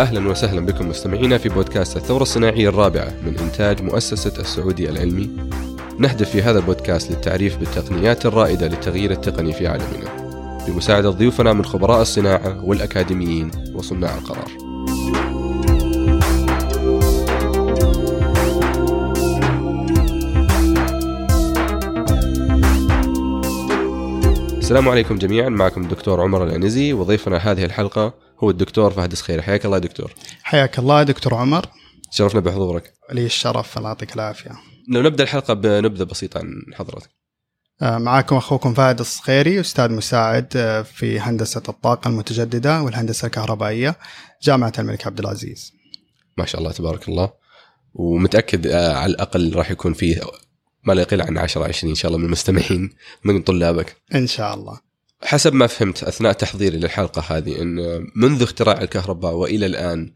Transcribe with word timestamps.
أهلا 0.00 0.28
وسهلا 0.28 0.66
بكم 0.66 0.88
مستمعينا 0.88 1.38
في 1.38 1.48
بودكاست 1.48 1.96
الثورة 1.96 2.22
الصناعية 2.22 2.68
الرابعة 2.68 3.12
من 3.26 3.38
إنتاج 3.38 3.82
مؤسسة 3.82 4.40
السعودي 4.40 4.90
العلمي. 4.90 5.30
نهدف 5.98 6.30
في 6.30 6.42
هذا 6.42 6.58
البودكاست 6.58 7.10
للتعريف 7.10 7.56
بالتقنيات 7.56 8.26
الرائدة 8.26 8.68
للتغيير 8.68 9.10
التقني 9.10 9.52
في 9.52 9.66
عالمنا. 9.66 10.26
بمساعدة 10.68 11.10
ضيوفنا 11.10 11.52
من 11.52 11.64
خبراء 11.64 12.02
الصناعة 12.02 12.64
والأكاديميين 12.64 13.50
وصناع 13.74 14.14
القرار. 14.14 14.50
السلام 24.58 24.88
عليكم 24.88 25.18
جميعا 25.18 25.48
معكم 25.48 25.82
الدكتور 25.82 26.20
عمر 26.20 26.44
العنزي 26.44 26.92
وضيفنا 26.92 27.36
هذه 27.36 27.64
الحلقة 27.64 28.25
هو 28.38 28.50
الدكتور 28.50 28.90
فهد 28.90 29.12
السخيري 29.12 29.42
حياك 29.42 29.66
الله 29.66 29.78
دكتور. 29.78 30.12
حياك 30.42 30.78
الله 30.78 31.02
دكتور 31.02 31.34
عمر. 31.34 31.66
شرفنا 32.10 32.40
بحضورك. 32.40 32.92
لي 33.12 33.26
الشرف 33.26 33.78
الله 33.78 33.88
يعطيك 33.88 34.14
العافية. 34.14 34.50
لو 34.88 35.02
نبدأ 35.02 35.24
الحلقة 35.24 35.54
بنبذة 35.54 36.04
بسيطة 36.04 36.38
عن 36.38 36.74
حضرتك. 36.74 37.10
آه، 37.82 37.98
معكم 37.98 38.36
أخوكم 38.36 38.74
فهد 38.74 39.00
الصخيري 39.00 39.60
أستاذ 39.60 39.92
مساعد 39.92 40.52
آه، 40.56 40.82
في 40.82 41.20
هندسة 41.20 41.62
الطاقة 41.68 42.08
المتجددة 42.08 42.82
والهندسة 42.82 43.26
الكهربائية 43.26 43.96
جامعة 44.42 44.72
الملك 44.78 45.06
عبد 45.06 45.18
العزيز. 45.18 45.72
ما 46.38 46.46
شاء 46.46 46.60
الله 46.60 46.72
تبارك 46.72 47.08
الله. 47.08 47.32
ومتأكد 47.94 48.66
آه، 48.66 48.94
على 48.94 49.10
الأقل 49.10 49.54
راح 49.54 49.70
يكون 49.70 49.92
فيه 49.92 50.20
ما 50.84 50.92
لا 50.92 51.02
يقل 51.02 51.22
عن 51.22 51.38
10 51.38 51.64
20 51.64 51.90
إن 51.90 51.94
شاء 51.94 52.08
الله 52.08 52.18
من 52.18 52.24
المستمعين 52.24 52.90
من 53.24 53.42
طلابك. 53.42 53.96
إن 54.14 54.26
شاء 54.26 54.54
الله. 54.54 54.85
حسب 55.26 55.54
ما 55.54 55.66
فهمت 55.66 56.04
أثناء 56.04 56.32
تحضيري 56.32 56.78
للحلقة 56.78 57.36
هذه 57.36 57.62
إن 57.62 58.06
منذ 58.14 58.42
اختراع 58.42 58.82
الكهرباء 58.82 59.34
وإلى 59.34 59.66
الآن 59.66 60.12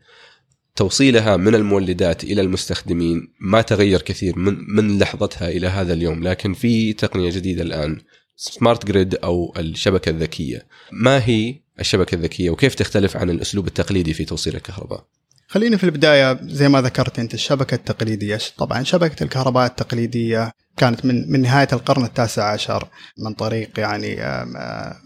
توصيلها 0.76 1.36
من 1.36 1.54
المولدات 1.54 2.24
إلى 2.24 2.40
المستخدمين 2.40 3.32
ما 3.40 3.62
تغير 3.62 4.02
كثير 4.02 4.38
من 4.38 4.56
من 4.68 4.98
لحظتها 4.98 5.48
إلى 5.48 5.66
هذا 5.66 5.92
اليوم 5.92 6.22
لكن 6.22 6.54
في 6.54 6.92
تقنية 6.92 7.30
جديدة 7.30 7.62
الآن 7.62 8.00
سمارت 8.36 8.86
جريد 8.86 9.14
أو 9.14 9.54
الشبكة 9.58 10.10
الذكية. 10.10 10.66
ما 10.92 11.24
هي 11.28 11.54
الشبكة 11.80 12.14
الذكية 12.14 12.50
وكيف 12.50 12.74
تختلف 12.74 13.16
عن 13.16 13.30
الأسلوب 13.30 13.66
التقليدي 13.66 14.14
في 14.14 14.24
توصيل 14.24 14.56
الكهرباء؟ 14.56 15.06
خليني 15.50 15.78
في 15.78 15.84
البداية 15.84 16.38
زي 16.42 16.68
ما 16.68 16.80
ذكرت 16.80 17.18
أنت 17.18 17.34
الشبكة 17.34 17.74
التقليدية. 17.74 18.38
طبعا 18.58 18.82
شبكة 18.82 19.24
الكهرباء 19.24 19.66
التقليدية 19.66 20.52
كانت 20.76 21.04
من 21.04 21.32
من 21.32 21.42
نهاية 21.42 21.68
القرن 21.72 22.04
التاسع 22.04 22.52
عشر 22.52 22.88
من 23.18 23.34
طريق 23.34 23.80
يعني 23.80 24.08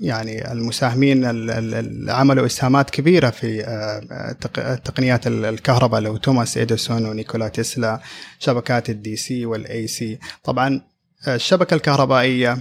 يعني 0.00 0.52
المساهمين 0.52 1.24
اللي 1.24 2.12
عملوا 2.12 2.46
إسهامات 2.46 2.90
كبيرة 2.90 3.30
في 3.30 3.62
تقنيات 4.84 5.26
الكهرباء 5.26 6.00
لو 6.00 6.16
توماس 6.16 6.58
إديسون 6.58 7.06
ونيكولا 7.06 7.48
تسلا 7.48 8.00
شبكات 8.38 8.90
ال 8.90 9.16
DC 9.16 9.46
وال 9.46 9.86
AC 9.86 10.18
طبعا 10.44 10.80
الشبكة 11.28 11.74
الكهربائية 11.74 12.58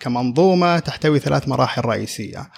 كمنظومة 0.00 0.78
تحتوي 0.78 1.18
ثلاث 1.18 1.48
مراحل 1.48 1.84
رئيسية. 1.84 2.48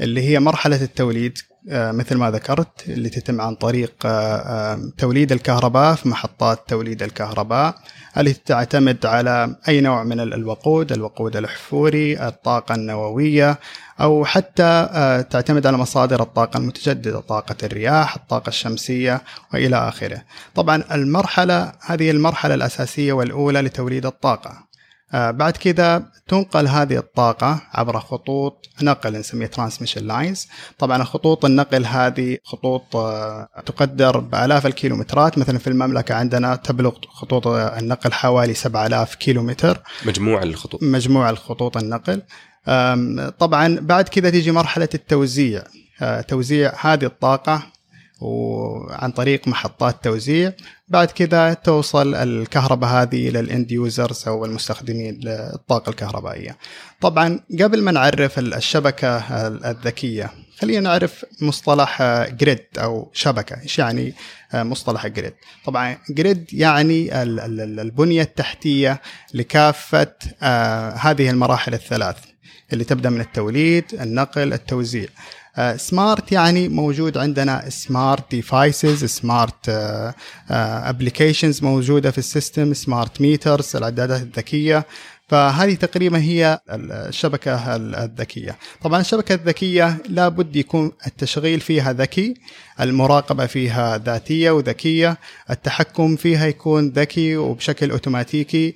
اللي 0.00 0.28
هي 0.28 0.40
مرحلة 0.40 0.82
التوليد 0.82 1.38
آه، 1.70 1.92
مثل 1.92 2.16
ما 2.16 2.30
ذكرت 2.30 2.88
اللي 2.88 3.08
تتم 3.08 3.40
عن 3.40 3.54
طريق 3.54 3.92
آه، 4.04 4.92
توليد 4.98 5.32
الكهرباء 5.32 5.94
في 5.94 6.08
محطات 6.08 6.68
توليد 6.68 7.02
الكهرباء 7.02 7.74
التي 8.18 8.40
تعتمد 8.44 9.06
على 9.06 9.56
أي 9.68 9.80
نوع 9.80 10.04
من 10.04 10.20
الوقود 10.20 10.92
الوقود 10.92 11.36
الأحفوري 11.36 12.26
الطاقة 12.26 12.74
النووية 12.74 13.58
أو 14.00 14.24
حتى 14.24 14.62
آه، 14.92 15.20
تعتمد 15.20 15.66
على 15.66 15.76
مصادر 15.76 16.22
الطاقة 16.22 16.56
المتجددة 16.56 17.20
طاقة 17.20 17.56
الرياح 17.62 18.16
الطاقة 18.16 18.48
الشمسية 18.48 19.22
وإلى 19.54 19.76
آخره. 19.76 20.22
طبعا 20.54 20.84
المرحلة 20.92 21.72
هذه 21.80 22.10
المرحلة 22.10 22.54
الأساسية 22.54 23.12
والأولى 23.12 23.60
لتوليد 23.60 24.06
الطاقة. 24.06 24.65
بعد 25.12 25.56
كذا 25.56 26.02
تنقل 26.28 26.68
هذه 26.68 26.96
الطاقة 26.96 27.62
عبر 27.72 28.00
خطوط 28.00 28.68
نقل 28.82 29.12
نسميها 29.12 29.48
transmission 29.48 30.06
lines 30.06 30.48
طبعا 30.78 31.04
خطوط 31.04 31.44
النقل 31.44 31.86
هذه 31.86 32.38
خطوط 32.44 32.96
آه، 32.96 33.48
تقدر 33.66 34.18
بآلاف 34.18 34.66
الكيلومترات. 34.66 35.38
مثلا 35.38 35.58
في 35.58 35.66
المملكة 35.66 36.14
عندنا 36.14 36.56
تبلغ 36.56 36.94
خطوط 37.08 37.46
النقل 37.46 38.12
حوالي 38.12 38.54
7000 38.54 39.14
كيلومتر. 39.14 39.82
مجموع 40.06 40.42
الخطوط 40.42 40.82
مجموع 40.82 41.30
الخطوط 41.30 41.76
النقل. 41.76 42.22
طبعا 43.38 43.78
بعد 43.80 44.08
كذا 44.08 44.30
تيجي 44.30 44.50
مرحلة 44.50 44.88
التوزيع. 44.94 45.62
آه، 46.02 46.20
توزيع 46.20 46.72
هذه 46.80 47.04
الطاقة 47.04 47.62
وعن 48.20 49.10
طريق 49.10 49.48
محطات 49.48 50.04
توزيع 50.04 50.52
بعد 50.88 51.10
كذا 51.10 51.54
توصل 51.54 52.14
الكهرباء 52.14 52.90
هذه 52.90 53.28
إلى 53.28 53.40
ال 53.40 53.48
end 53.48 53.72
users 53.72 54.28
أو 54.28 54.44
المستخدمين 54.44 55.20
للطاقة 55.22 55.90
الكهربائية. 55.90 56.56
طبعا 57.00 57.40
قبل 57.60 57.82
ما 57.82 57.92
نعرف 57.92 58.38
الشبكة 58.38 59.18
الذكية 59.70 60.30
خلينا 60.58 60.80
نعرف 60.80 61.24
مصطلح 61.40 62.02
grid 62.28 62.64
أو 62.78 63.10
شبكة، 63.12 63.62
إيش 63.62 63.78
يعني 63.78 64.14
مصطلح 64.54 65.06
grid؟ 65.06 65.32
طبعا 65.64 65.98
grid 66.10 66.44
يعني 66.52 67.22
البنية 67.22 68.22
التحتية 68.22 69.00
لكافة 69.34 70.12
آه، 70.42 70.90
هذه 70.90 71.30
المراحل 71.30 71.74
الثلاث 71.74 72.16
اللي 72.72 72.84
تبدأ 72.84 73.10
من 73.10 73.20
التوليد، 73.20 73.84
النقل، 74.00 74.52
التوزيع. 74.52 75.08
smart 75.76 76.32
يعني 76.32 76.68
موجود 76.68 77.18
عندنا 77.18 77.70
smart 77.70 78.30
devices 78.30 79.04
smart 79.04 79.70
applications 80.50 81.62
موجودة 81.62 82.10
في 82.10 82.18
ال 82.18 82.26
system 82.26 82.74
smart 82.74 83.20
meters 83.20 83.76
العدادات 83.76 84.22
الذكية. 84.22 84.86
فهذه 85.28 85.74
تقريبا 85.74 86.18
هي 86.18 86.60
الشبكة 86.70 87.76
الذكية. 87.76 88.56
طبعا 88.82 89.00
الشبكة 89.00 89.34
الذكية 89.34 89.98
لابد 90.08 90.56
يكون 90.56 90.92
التشغيل 91.06 91.60
فيها 91.60 91.92
ذكي 91.92 92.34
المراقبة 92.80 93.46
فيها 93.46 93.98
ذاتية 93.98 94.50
وذكية 94.50 95.18
التحكم 95.50 96.16
فيها 96.16 96.46
يكون 96.46 96.88
ذكي 96.88 97.36
وبشكل 97.36 97.90
أوتوماتيكي. 97.90 98.68
آه، 98.68 98.74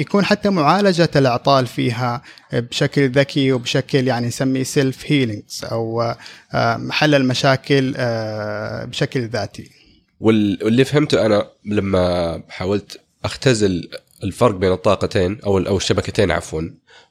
يكون 0.00 0.24
حتى 0.24 0.50
معالجة 0.50 1.10
الأعطال 1.16 1.66
فيها 1.66 2.22
بشكل 2.52 3.10
ذكي 3.10 3.52
وبشكل 3.52 4.08
يعني 4.08 4.26
نسميه 4.26 4.62
self 4.62 5.04
healings 5.06 5.64
أو 5.64 6.14
حل 6.90 7.14
المشاكل 7.14 7.94
آه، 7.96 8.84
بشكل 8.84 9.28
ذاتي. 9.28 9.70
واللي 10.20 10.84
فهمته 10.84 11.26
أنا 11.26 11.48
لما 11.64 12.42
حاولت 12.48 13.00
أختزل 13.24 13.88
الفرق 14.24 14.54
بين 14.54 14.72
الطاقتين 14.72 15.38
أو 15.46 15.58
أو 15.58 15.76
الشبكتين 15.76 16.30
عفوا 16.30 16.62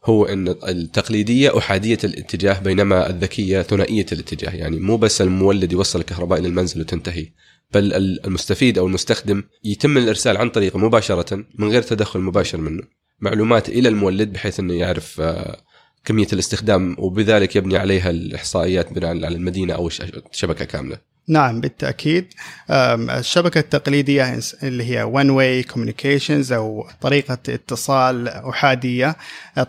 هو 0.06 0.26
إن 0.26 0.48
التقليدية 0.48 1.58
أحادية 1.58 1.98
الاتجاه 2.04 2.60
بينما 2.60 3.10
الذكية 3.10 3.62
ثنائية 3.62 4.06
الاتجاه. 4.12 4.52
يعني 4.52 4.80
مو 4.80 4.98
بس 4.98 5.22
المولد 5.22 5.72
يوصل 5.72 6.00
الكهرباء 6.00 6.40
إلى 6.40 6.48
المنزل 6.48 6.82
وتنتهي. 6.82 7.28
بل 7.74 7.94
المستفيد 8.26 8.78
أو 8.78 8.88
المستخدم 8.88 9.44
يتم 9.64 9.98
الإرسال 9.98 10.38
عن 10.38 10.50
طريقه 10.50 10.80
مباشرة 10.80 11.46
من 11.56 11.70
غير 11.70 11.82
تدخل 11.82 12.20
مباشر 12.20 12.58
منه. 12.58 12.84
معلومات 13.20 13.70
إلى 13.70 13.90
المولد 13.90 14.34
بحيث 14.34 14.60
إنه 14.60 14.74
يعرف 14.74 15.22
آه، 15.22 15.58
كمية 16.06 16.28
الاستخدام 16.34 16.96
وبذلك 17.00 17.56
يبني 17.56 17.78
عليها 17.78 18.10
الإحصائيات 18.10 18.94
بناء 18.94 19.10
على 19.10 19.28
المدينة 19.28 19.74
أو 19.74 19.88
الشبكه 20.32 20.66
كاملة. 20.66 20.98
نعم 21.28 21.62
بالتأكيد. 21.62 22.34
الشبكة 22.70 23.60
التقليدية 23.60 24.40
اللي 24.64 24.84
هي 24.84 25.06
one 25.06 25.28
way 25.28 25.72
communications 25.74 26.52
أو 26.52 26.88
طريقة 27.02 27.38
اتصال 27.50 28.28
أحادية. 28.28 29.16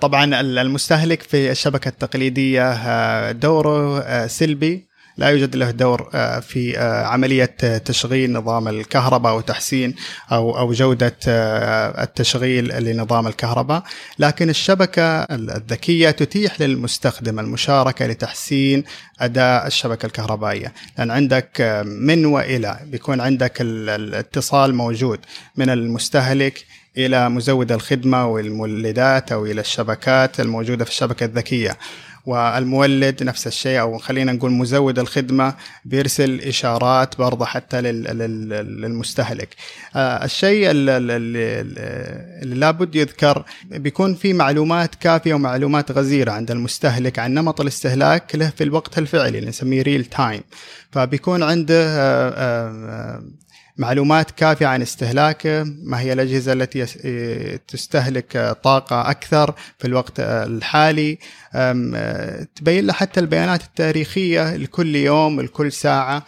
طبعا 0.01 0.41
المستهلك 0.41 1.23
في 1.23 1.51
الشبكة 1.51 1.89
التقليدية 1.89 2.73
آه، 2.73 3.33
دوره 3.33 4.01
آه، 4.01 4.27
سلبي. 4.27 4.94
لا 5.17 5.29
يوجد 5.29 5.57
له 5.57 5.71
دور 5.71 6.11
آه، 6.15 6.41
في 6.41 6.79
آه، 6.79 7.07
عملية 7.07 7.55
تشغيل 7.85 8.33
نظام 8.33 8.69
الكهرباء 8.69 9.37
وتحسين 9.37 9.95
أو 10.33 10.59
أو 10.59 10.73
جودة 10.73 11.17
آه، 11.29 12.03
التشغيل 12.03 12.85
لنظام 12.85 13.27
الكهرباء، 13.27 13.83
لكن 14.19 14.51
الشبكة 14.51 15.23
الذكية 15.23 16.11
تتيح 16.11 16.61
للمستخدم 16.61 17.39
المشاركة 17.39 18.07
لتحسين 18.07 18.85
أداء 19.21 19.67
الشبكة 19.67 20.07
الكهربائية، 20.07 20.73
لأن 20.99 21.11
عندك 21.11 21.83
من 21.87 22.27
وإلى 22.27 22.79
بيكون 22.85 23.21
عندك 23.21 23.61
الاتصال 23.61 24.75
موجود 24.75 25.21
من 25.57 25.71
المستهلك 25.71 26.65
إلى 26.97 27.29
مزود 27.29 27.73
الخدمة 27.73 28.27
والمولدات 28.27 29.33
أو 29.33 29.47
إلى 29.47 29.61
الشبكات 29.61 30.41
الموجودة 30.41 30.85
في 30.85 30.91
الشبكة 30.91 31.25
الذكية. 31.25 31.77
والمولد 32.27 33.23
نفس 33.23 33.47
الشيء 33.47 33.81
أو 33.81 33.99
خلينا 33.99 34.33
نقول 34.33 34.51
مزود 34.51 34.99
الخدمة 34.99 35.55
بيرسل 35.85 36.41
إشارات 36.41 37.19
برضه 37.19 37.45
حتى 37.45 37.81
للمستهلك. 37.81 39.49
آه، 39.97 40.25
الشيء 40.25 40.71
اللي, 40.71 42.55
لابد 42.55 42.95
يذكر 42.95 43.45
بيكون 43.71 44.15
في 44.15 44.33
معلومات 44.33 44.95
كافية 44.95 45.35
ومعلومات 45.35 45.93
غزيرة 45.93 46.33
عند 46.33 46.51
المستهلك 46.51 47.19
عن 47.19 47.35
نمط 47.35 47.61
الاستهلاك 47.61 48.37
له 48.37 48.51
في 48.51 48.65
الوقت 48.65 48.99
الفعلي 48.99 49.39
اللي 49.39 49.49
نسميه 49.49 49.83
real 49.83 50.05
time. 50.05 50.43
فبيكون 50.93 51.43
عنده 51.43 51.87
آه، 51.89 53.23
معلومات 53.77 54.31
كافية 54.31 54.67
عن 54.67 54.83
استهلاكه 54.83 55.65
ما 55.83 56.01
هي 56.01 56.13
الأجهزة 56.13 56.53
التي 56.53 56.87
تستهلك 57.69 58.57
طاقة 58.63 59.11
أكثر 59.11 59.55
في 59.79 59.87
الوقت 59.87 60.21
الحالي؟ 60.21 61.19
تبين 62.57 62.87
له 62.87 62.93
حتى 62.93 63.21
البيانات 63.21 63.63
التاريخية 63.63 64.57
لكل 64.57 64.97
يوم 64.97 65.41
لكل 65.41 65.73
ساعة. 65.73 66.17
آه، 66.17 66.23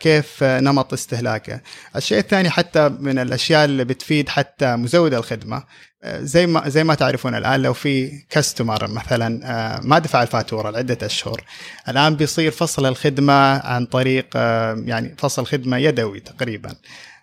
كيف 0.00 0.42
نمط 0.42 0.92
استهلاكه. 0.92 1.60
الشيء 1.96 2.18
الثاني 2.18 2.50
حتى 2.50 2.88
من 2.88 3.18
الأشياء 3.18 3.64
اللي 3.64 3.84
بتفيد 3.84 4.28
حتى 4.28 4.76
مزود 4.76 5.14
الخدمة 5.14 5.62
آه، 6.04 6.20
زي 6.20 6.46
ما 6.46 6.68
زي 6.68 6.84
ما 6.84 6.94
تعرفون 6.94 7.34
الآن 7.34 7.62
لو 7.62 7.72
في 7.72 8.22
كاستمر 8.30 8.90
مثلا 8.90 9.40
آه، 9.44 9.80
ما 9.82 9.98
دفع 9.98 10.22
الفاتورة 10.22 10.70
لعدة 10.70 11.06
أشهر 11.06 11.44
الآن 11.88 12.16
بيصير 12.16 12.50
فصل 12.50 12.86
الخدمة 12.86 13.58
عن 13.58 13.86
طريق 13.86 14.36
يعني 14.86 15.14
فصل 15.18 15.46
خدمة 15.46 15.76
يدوي 15.76 16.20
تقريبا. 16.20 16.74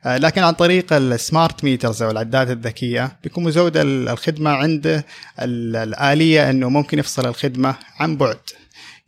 لكن 0.06 0.44
عن 0.44 0.53
طريق 0.53 0.94
السمارت 0.94 1.63
ميترز 1.63 2.03
أو 2.03 2.12
العدات 2.12 2.50
الذكية 2.50 3.12
بيكون 3.24 3.44
مزود 3.44 3.77
الخدمة 3.77 4.50
عنده 4.51 5.06
الآلية 5.39 6.50
إنه 6.50 6.69
ممكن 6.69 7.00
يفصل 7.00 7.27
الخدمة 7.27 7.75
عن 8.00 8.18
بعد. 8.18 8.38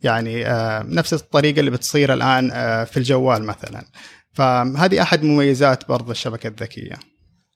يعني 0.02 0.46
آه، 0.46 0.82
نفس 0.82 1.14
الطريقة 1.14 1.60
اللي 1.60 1.70
بتصير 1.70 2.14
الآن 2.14 2.50
آه، 2.52 2.84
في 2.84 2.96
الجوال 2.96 3.42
مثلا 3.42 3.84
فهذه 4.32 5.02
أحد 5.02 5.22
مميزات 5.22 5.88
برضه 5.88 6.12
الشبكة 6.12 6.46
الذكية 6.46 6.94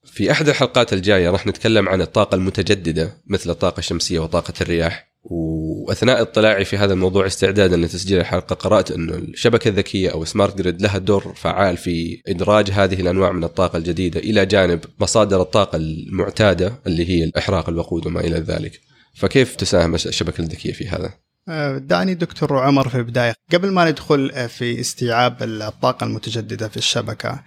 في 0.05 0.31
أحد 0.31 0.49
الحلقات 0.49 0.93
الجاية 0.93 1.29
راح 1.29 1.47
نتكلم 1.47 1.89
عن 1.89 2.01
الطاقة 2.01 2.35
المتجددة 2.35 3.11
مثل 3.27 3.49
الطاقة 3.49 3.79
الشمسية 3.79 4.19
وطاقة 4.19 4.53
الرياح 4.61 5.13
وأثناء 5.23 6.21
اطلاعي 6.21 6.65
في 6.65 6.77
هذا 6.77 6.93
الموضوع 6.93 7.25
استعدادا 7.25 7.77
لتسجيل 7.77 8.19
الحلقة 8.19 8.53
قرأت 8.53 8.91
انه 8.91 9.13
الشبكة 9.13 9.69
الذكية 9.69 10.09
أو 10.09 10.25
سمارت 10.25 10.57
جريد 10.57 10.81
لها 10.81 10.97
دور 10.97 11.33
فعال 11.35 11.77
في 11.77 12.21
إدراج 12.27 12.71
هذه 12.71 13.01
الأنواع 13.01 13.31
من 13.31 13.43
الطاقة 13.43 13.77
الجديدة 13.77 14.19
إلى 14.19 14.45
جانب 14.45 14.79
مصادر 14.99 15.41
الطاقة 15.41 15.75
المعتادة 15.75 16.73
اللي 16.87 17.09
هي 17.09 17.31
احراق 17.37 17.69
الوقود 17.69 18.07
وما 18.07 18.19
إلى 18.19 18.39
ذلك. 18.39 18.79
فكيف 19.15 19.55
تساهم 19.55 19.95
الشبكة 19.95 20.41
الذكية 20.41 20.73
في 20.73 20.87
هذا؟ 20.87 21.13
آه، 21.49 21.77
دعني 21.77 22.13
دكتور 22.13 22.59
عمر 22.59 22.89
في 22.89 22.97
البداية. 22.97 23.33
قبل 23.53 23.71
ما 23.71 23.89
ندخل 23.91 24.31
آه، 24.33 24.47
في 24.47 24.79
استيعاب 24.79 25.43
الطاقة 25.43 26.03
المتجددة 26.03 26.67
في 26.67 26.77
الشبكة 26.77 27.39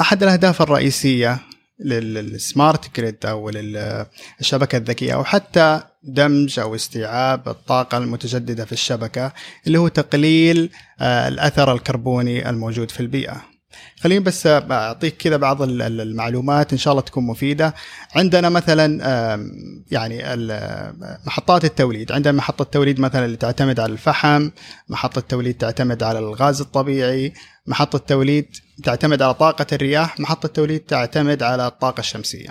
أحد 0.00 0.22
الأهداف 0.22 0.62
الرئيسية 0.62 1.38
لل 1.80 2.13
smart 2.13 2.96
grid 2.96 3.26
أو 3.26 3.50
للشبكة 3.50 4.76
الذكية 4.78 5.14
أو 5.14 5.24
حتى 5.24 5.80
دمج 6.02 6.60
أو 6.60 6.74
استيعاب 6.74 7.48
الطاقة 7.48 7.98
المتجددة 7.98 8.64
في 8.64 8.72
الشبكة 8.72 9.32
اللي 9.66 9.78
هو 9.78 9.88
تقليل 9.88 10.70
آه، 11.00 11.28
الأثر 11.28 11.72
الكربوني 11.72 12.50
الموجود 12.50 12.90
في 12.90 13.00
البيئة. 13.00 13.53
خليني 14.00 14.20
بس 14.20 14.46
أعطيك 14.46 15.16
كذا 15.16 15.36
بعض 15.36 15.62
المعلومات 15.62 16.72
إن 16.72 16.78
شاء 16.78 16.92
الله 16.92 17.02
تكون 17.02 17.24
مفيدة. 17.24 17.74
عندنا 18.14 18.48
مثلا 18.48 18.86
يعني 19.90 20.22
محطات 21.26 21.64
التوليد. 21.64 22.12
عندنا 22.12 22.32
محطة 22.32 22.64
توليد 22.64 23.00
مثلا 23.00 23.24
اللي 23.24 23.36
تعتمد 23.36 23.80
على 23.80 23.92
الفحم 23.92 24.50
محطة 24.88 25.20
توليد 25.20 25.54
تعتمد 25.54 26.02
على 26.02 26.18
الغاز 26.18 26.60
الطبيعي 26.60 27.32
محطة 27.66 27.98
توليد 27.98 28.48
تعتمد 28.84 29.22
على 29.22 29.34
طاقة 29.34 29.66
الرياح 29.72 30.20
محطة 30.20 30.48
توليد 30.48 30.80
تعتمد 30.80 31.42
على 31.42 31.66
الطاقة 31.66 32.00
الشمسية. 32.00 32.48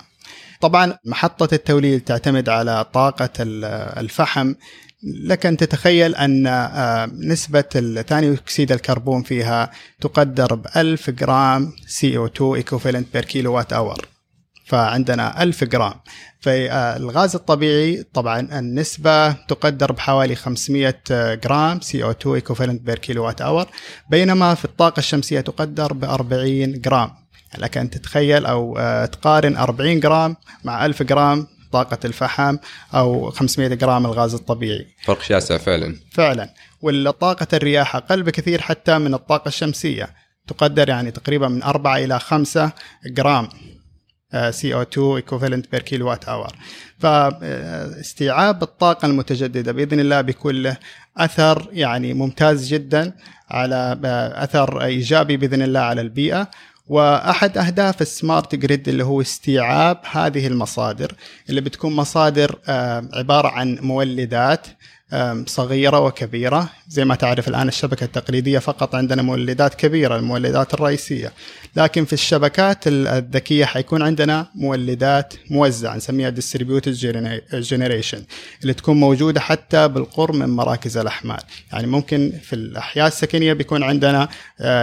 طبعا 0.62 0.98
محطة 1.06 1.56
التوليد 1.56 2.02
تعتمد 2.02 2.50
على 2.50 2.86
طاقة 2.94 3.30
الفحم. 3.40 4.54
لك 5.04 5.46
أن 5.46 5.58
تتخيل 5.58 6.16
أن 6.16 6.48
آه، 6.48 7.06
نسبة 7.06 7.62
ثاني 8.08 8.34
أكسيد 8.34 8.72
الكربون 8.72 9.24
فيها 9.24 9.72
تقدر 10.02 10.56
ب 10.56 10.68
1000 10.76 11.10
جرام 11.10 11.72
CO2 11.88 12.62
equivalent 12.62 13.18
per 13.18 13.26
kilowatt 13.26 13.74
hour. 13.74 14.02
فعندنا 14.66 15.44
1000 15.44 15.64
جرام. 15.64 15.94
فالغاز 16.40 17.36
الطبيعي 17.36 18.04
طبعا 18.14 18.40
النسبة 18.60 19.32
تقدر 19.32 19.92
بحوالي 19.92 20.36
500 20.36 20.96
جرام 21.34 21.80
CO2 21.80 22.42
equivalent 22.42 22.90
per 22.90 22.98
kilowatt 23.08 23.42
hour. 23.42 23.66
بينما 24.10 24.56
في 24.56 24.66
الطاقة 24.66 25.00
الشمسية 25.00 25.42
تقدر 25.42 25.94
ب 25.94 26.04
40 26.04 26.82
جرام. 26.82 27.10
لك 27.58 27.78
أن 27.78 27.90
تتخيل 27.90 28.46
أو 28.46 28.78
آه، 28.78 29.06
تقارن 29.06 29.58
40 29.58 30.00
جرام 30.00 30.36
مع 30.64 30.86
1000 30.86 31.04
جرام 31.04 31.48
طاقة 31.74 31.98
الفحم 32.06 32.58
أو 32.94 33.32
500 33.32 33.68
جرام 33.68 34.06
الغاز 34.06 34.34
الطبيعي. 34.34 34.88
فرق 35.06 35.22
شاسع 35.22 35.58
فعلا. 35.58 35.96
فعلا. 36.12 36.54
والطاقة 36.82 37.48
الرياح 37.54 37.96
أقل 37.96 38.24
بكثير 38.24 38.62
حتى 38.62 38.98
من 38.98 39.14
الطاقة 39.14 39.48
الشمسية. 39.48 40.10
تقدر 40.48 40.90
يعني 40.90 41.12
تقريبا 41.12 41.48
من 41.48 41.64
4 41.64 41.98
إلى 41.98 42.20
5 42.20 42.72
جرام 43.06 43.50
CO2 44.34 45.22
equivalent 45.22 45.66
per 45.72 45.82
kilowatt 45.90 46.24
hour. 46.28 46.52
فاستيعاب 47.00 48.64
الطاقة 48.64 49.06
المتجددة 49.06 49.72
بإذن 49.72 50.00
الله 50.00 50.22
بيكون 50.22 50.56
له 50.56 50.78
أثر 51.18 51.70
يعني 51.72 52.14
ممتاز 52.14 52.68
جدا 52.68 53.14
على 53.50 54.00
آه، 54.06 54.44
أثر 54.44 54.84
إيجابي 54.84 55.38
بإذن 55.38 55.62
الله 55.62 55.80
على 55.80 56.02
البيئة. 56.02 56.48
وأحد 56.94 57.58
أهداف 57.58 58.02
السمارت 58.02 58.56
جريد 58.56 58.88
اللي 58.90 59.04
هو 59.04 59.22
استيعاب 59.22 59.98
هذه 60.12 60.48
المصادر 60.48 61.14
اللي 61.50 61.62
بتكون 61.62 61.96
مصادر 61.96 62.60
آه، 62.68 63.10
عبارة 63.14 63.48
عن 63.48 63.78
مولدات. 63.82 64.68
صغيرة 65.46 66.00
وكبيرة. 66.00 66.70
زي 66.88 67.06
ما 67.06 67.16
تعرف 67.16 67.48
الآن 67.48 67.68
الشبكة 67.68 68.04
التقليدية 68.04 68.60
فقط 68.60 68.96
عندنا 68.96 69.22
مولدات 69.22 69.74
كبيرة 69.74 70.16
المولدات 70.16 70.74
الرئيسية. 70.74 71.32
لكن 71.76 72.06
في 72.06 72.14
الشبكات 72.14 72.88
الذكية 72.88 73.66
حيكون 73.66 74.02
عندنا 74.02 74.48
مولدات 74.56 75.34
موزعة 75.50 75.96
نسميها 75.96 76.32
distributed 76.32 76.96
generation 77.70 78.18
اللي 78.62 78.74
تكون 78.74 79.00
موجودة 79.00 79.40
حتى 79.40 79.88
بالقرب 79.88 80.36
من 80.36 80.50
مراكز 80.50 80.98
الأحمال. 80.98 81.40
يعني 81.74 81.88
ممكن 81.88 82.34
في 82.44 82.54
الأحياء 82.54 83.08
السكنية 83.08 83.54
بيكون 83.54 83.84
عندنا 83.84 84.30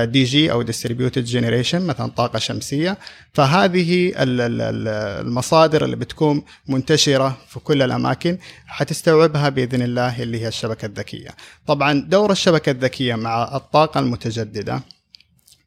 دي 0.05 0.25
جي 0.25 0.53
أو 0.53 0.65
distributed 0.67 1.31
generation 1.33 1.75
مثلا 1.75 2.11
طاقة 2.17 2.39
شمسية. 2.39 2.99
فهذه 3.33 4.13
المصادر 4.17 5.85
اللي 5.85 5.97
بتكون 5.97 6.43
منتشرة 6.69 7.39
في 7.49 7.61
كل 7.61 7.83
الأماكن 7.83 8.39
حتستوعبها 8.67 9.49
بإذن 9.49 9.83
الله 9.83 10.10
اللي 10.19 10.41
هي 10.41 10.49
الشبكة 10.49 10.87
الذكية. 10.87 11.31
طبعا 11.67 12.01
دور 12.09 12.33
الشبكة 12.33 12.71
الذكية 12.71 13.15
مع 13.15 13.57
الطاقة 13.57 14.01
المتجددة 14.01 14.83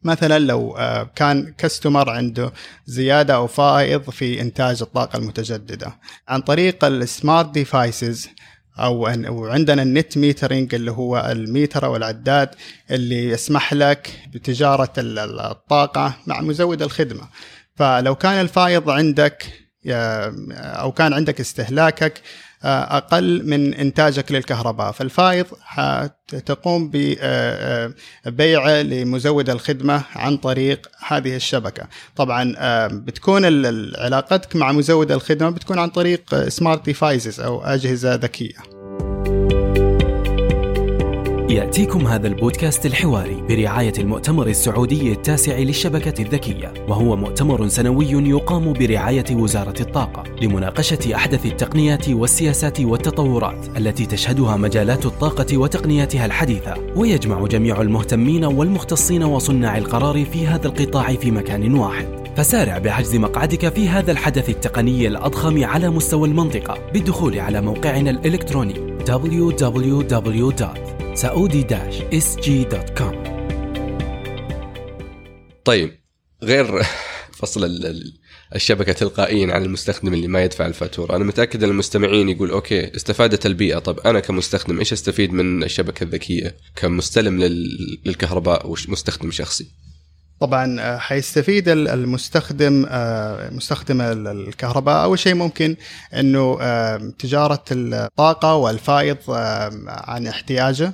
مثلا 0.03 0.39
لو 0.39 0.77
آه، 0.77 1.09
كان 1.15 1.53
customer 1.57 2.09
عنده 2.09 2.53
زيادة 2.85 3.35
أو 3.35 3.47
فائض 3.47 4.09
في 4.09 4.41
إنتاج 4.41 4.81
الطاقة 4.81 5.17
المتجددة. 5.17 5.99
عن 6.27 6.41
طريق 6.41 6.85
ال 6.85 6.96
smart 6.96 7.49
devices 7.49 8.29
أو 8.79 9.07
عندنا 9.47 9.81
ال 9.81 9.90
net 9.90 10.17
metering 10.17 10.75
اللي 10.75 10.91
هو 10.91 11.29
الميتر 11.31 11.85
أو 11.85 11.95
العداد 11.95 12.49
اللي 12.91 13.29
يسمح 13.29 13.73
لك 13.73 14.19
بتجارة 14.33 14.93
الطاقة 14.97 16.15
مع 16.27 16.41
مزود 16.41 16.81
الخدمة. 16.81 17.27
فلو 17.75 18.15
كان 18.15 18.41
الفائض 18.41 18.89
عندك 18.89 19.45
أو 19.85 20.91
كان 20.91 21.13
عندك 21.13 21.39
استهلاكك 21.39 22.21
أقل 22.63 23.49
من 23.49 23.73
إنتاجك 23.73 24.31
للكهرباء. 24.31 24.91
فالفائض 24.91 25.45
تقوم 26.45 26.91
ببيعه 26.93 28.69
آه، 28.69 28.81
لمزود 28.81 29.49
الخدمة 29.49 30.03
عن 30.15 30.37
طريق 30.37 30.89
هذه 31.07 31.35
الشبكة. 31.35 31.87
طبعا 32.15 32.55
آه، 32.57 32.87
بتكون 32.87 33.45
علاقتك 33.97 34.55
مع 34.55 34.71
مزود 34.71 35.11
الخدمة 35.11 35.49
بتكون 35.49 35.79
عن 35.79 35.89
طريق 35.89 36.47
سمارت 36.47 36.85
ديفايسز 36.85 37.39
أو 37.39 37.61
أجهزة 37.63 38.15
ذكية. 38.15 38.72
يأتيكم 41.53 42.07
هذا 42.07 42.27
البودكاست 42.27 42.85
الحواري 42.85 43.43
برعاية 43.49 43.93
المؤتمر 43.97 44.47
السعودي 44.47 45.11
التاسع 45.11 45.57
للشبكة 45.57 46.21
الذكية 46.21 46.73
وهو 46.87 47.15
مؤتمر 47.15 47.67
سنوي 47.67 48.11
يقام 48.11 48.73
برعاية 48.73 49.25
وزارة 49.31 49.81
الطاقة 49.81 50.23
لمناقشة 50.41 51.15
أحدث 51.15 51.45
التقنيات 51.45 52.09
والسياسات 52.09 52.81
والتطورات 52.81 53.77
التي 53.77 54.05
تشهدها 54.05 54.57
مجالات 54.57 55.05
الطاقة 55.05 55.57
وتقنياتها 55.57 56.25
الحديثة 56.25 56.73
ويجمع 56.95 57.47
جميع 57.47 57.81
المهتمين 57.81 58.45
والمختصين 58.45 59.23
وصناع 59.23 59.77
القرار 59.77 60.25
في 60.25 60.47
هذا 60.47 60.67
القطاع 60.67 61.13
في 61.13 61.31
مكان 61.31 61.73
واحد. 61.73 62.05
فسارع 62.37 62.77
بحجز 62.77 63.15
مقعدك 63.15 63.73
في 63.73 63.89
هذا 63.89 64.11
الحدث 64.11 64.49
التقني 64.49 65.07
الأضخم 65.07 65.63
على 65.63 65.89
مستوى 65.89 66.27
المنطقة 66.27 66.77
بالدخول 66.93 67.39
على 67.39 67.61
موقعنا 67.61 68.09
الإلكتروني 68.09 68.93
www.saudi-sg.com 71.13 73.15
طيب 75.65 75.91
غير 76.43 76.83
فصل 77.33 77.63
ال- 77.65 77.85
ال- 77.85 78.13
الشبكة 78.55 78.93
تلقائيا 78.93 79.53
على 79.53 79.65
المستخدم 79.65 80.13
اللي 80.13 80.27
ما 80.27 80.43
يدفع 80.43 80.65
الفاتورة، 80.65 81.15
أنا 81.15 81.23
متأكد 81.23 81.63
إن 81.63 81.69
المستمعين 81.69 82.29
يقول 82.29 82.49
أوكي 82.51 82.95
استفادت 82.95 83.45
البيئة، 83.45 83.79
طب 83.79 83.99
أنا 83.99 84.19
كمستخدم 84.19 84.79
إيش 84.79 84.93
أستفيد 84.93 85.33
من 85.33 85.63
الشبكة 85.63 86.03
الذكية؟ 86.03 86.55
كمستلم 86.75 87.39
لل- 87.41 87.99
للكهرباء 88.05 88.67
ومستخدم 88.67 89.31
شخصي؟ 89.31 89.67
طبعا 90.43 90.81
آه، 90.81 90.97
حيستفيد 90.97 91.69
ال- 91.69 91.87
المستخدم 91.87 92.85
آه، 92.89 93.49
مستخدم 93.49 94.01
ال- 94.01 94.27
الكهرباء. 94.27 95.03
أول 95.03 95.19
شيء 95.19 95.33
ممكن 95.33 95.75
إنه 96.13 96.57
آه، 96.61 96.97
تجارة 97.19 97.63
الطاقة 97.71 98.55
والفائض 98.55 99.17
عن 99.87 100.27
احتياجه. 100.27 100.93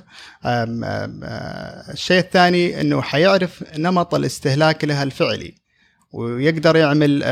الشيء 1.92 2.18
الثاني 2.18 2.80
إنه 2.80 3.02
حيعرف 3.02 3.64
نمط 3.78 4.14
الاستهلاك 4.14 4.84
لها 4.84 5.02
الفعلي. 5.02 5.54
ويقدر 6.12 6.76
يعمل 6.76 7.22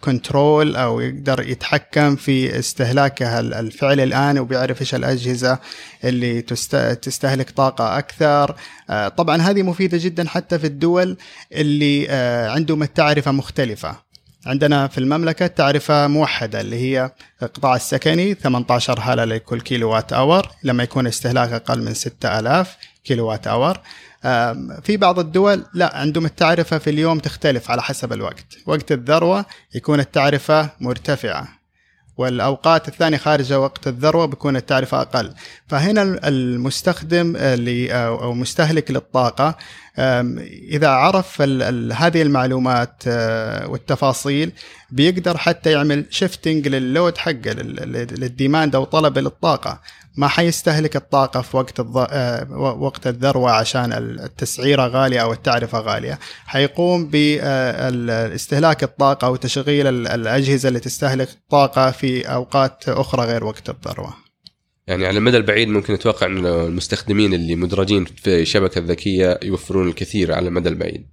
كنترول 0.00 0.76
أو 0.76 1.00
يقدر 1.00 1.40
يتحكم 1.48 2.16
في 2.16 2.58
استهلاكها 2.58 3.40
ال- 3.40 3.54
الفعلي 3.54 4.04
الآن 4.04 4.38
وبيعرف 4.38 4.80
إيش 4.80 4.94
الأجهزة 4.94 5.58
اللي 6.04 6.42
تست- 6.42 6.98
تستهلك 7.02 7.50
طاقة 7.50 7.98
أكثر. 7.98 8.56
آه، 8.90 9.08
طبعا 9.08 9.36
هذه 9.42 9.62
مفيدة 9.62 9.98
جدا 10.00 10.28
حتى 10.28 10.58
في 10.58 10.66
الدول 10.66 11.16
اللي 11.52 12.06
آه، 12.10 12.50
عندهم 12.50 12.82
التعرفة 12.82 13.30
مختلفة. 13.32 14.08
عندنا 14.46 14.86
في 14.88 14.98
المملكة 14.98 15.46
تعرفة 15.46 16.06
موحدة 16.06 16.60
اللي 16.60 16.76
هي 16.76 17.10
القطاع 17.42 17.76
السكني 17.76 18.34
18 18.34 19.00
هللة 19.00 19.24
لكل 19.24 19.60
kilowatt 19.60 20.12
hour 20.12 20.46
لما 20.64 20.82
يكون 20.82 21.06
استهلاك 21.06 21.52
أقل 21.52 21.82
من 21.82 21.94
6000 21.94 22.76
kilowatt 23.04 23.46
hour 23.46 23.78
في 24.82 24.96
بعض 24.96 25.18
الدول 25.18 25.64
لا 25.74 25.96
عندهم 25.96 26.24
التعرفة 26.24 26.78
في 26.78 26.90
اليوم 26.90 27.18
تختلف 27.18 27.70
على 27.70 27.82
حسب 27.82 28.12
الوقت. 28.12 28.46
وقت 28.66 28.92
الذروة 28.92 29.44
يكون 29.74 30.00
التعرفة 30.00 30.70
مرتفعة 30.80 31.48
والأوقات 32.16 32.88
الثانية 32.88 33.16
خارجه 33.16 33.60
وقت 33.60 33.86
الذروة 33.86 34.26
بيكون 34.26 34.56
التعرفة 34.56 35.00
أقل. 35.00 35.34
فهنا 35.68 36.02
المستخدم 36.28 37.36
أو 37.36 38.22
أو 38.22 38.34
مستهلك 38.34 38.90
للطاقة 38.90 39.48
أم، 39.48 39.54
إذا 40.70 40.88
عرف 40.88 41.42
ال 41.42 41.62
ال 41.62 41.92
هذه 41.92 42.22
المعلومات 42.22 43.02
آه، 43.06 43.68
والتفاصيل 43.68 44.52
بيقدر 44.90 45.36
حتى 45.36 45.72
يعمل 45.72 46.04
shifting 46.10 46.68
لل 46.68 46.85
load 46.85 47.18
حقه 47.18 47.32
لل- 47.52 47.76
لل- 47.92 48.20
لل 48.20 48.34
demand 48.34 48.74
أو 48.74 48.84
طلب 48.84 49.18
للطاقة. 49.18 49.80
ما 50.16 50.28
حيستهلك 50.28 50.96
الطاقة 50.96 51.40
في 51.40 51.56
وقت 51.56 51.80
الض... 51.80 52.06
آه، 52.10 52.46
وقت 52.58 53.06
الذروة 53.06 53.50
عشان 53.50 53.92
التسعيرة 53.92 54.86
غالية 54.86 55.22
أو 55.22 55.32
التعرفة 55.32 55.78
غالية. 55.80 56.18
حيقوم 56.46 57.06
باستهلاك 57.10 58.82
الطاقة 58.82 59.30
وتشغيل 59.30 59.86
ال- 59.86 60.08
الأجهزة 60.08 60.68
اللي 60.68 60.80
تستهلك 60.80 61.28
طاقة 61.50 61.90
في 61.90 62.22
أوقات 62.32 62.88
أخرى 62.88 63.26
غير 63.26 63.44
وقت 63.44 63.68
الذروة. 63.70 64.27
يعني 64.88 65.06
على 65.06 65.18
المدى 65.18 65.36
البعيد 65.36 65.68
ممكن 65.68 65.94
أتوقع 65.94 66.26
إن 66.26 66.46
المستخدمين 66.46 67.34
اللي 67.34 67.56
مدرجين 67.56 68.04
في 68.04 68.42
الشبكة 68.42 68.78
الذكية 68.78 69.38
يوفرون 69.42 69.88
الكثير 69.88 70.32
على 70.32 70.48
المدى 70.48 70.68
البعيد. 70.68 71.06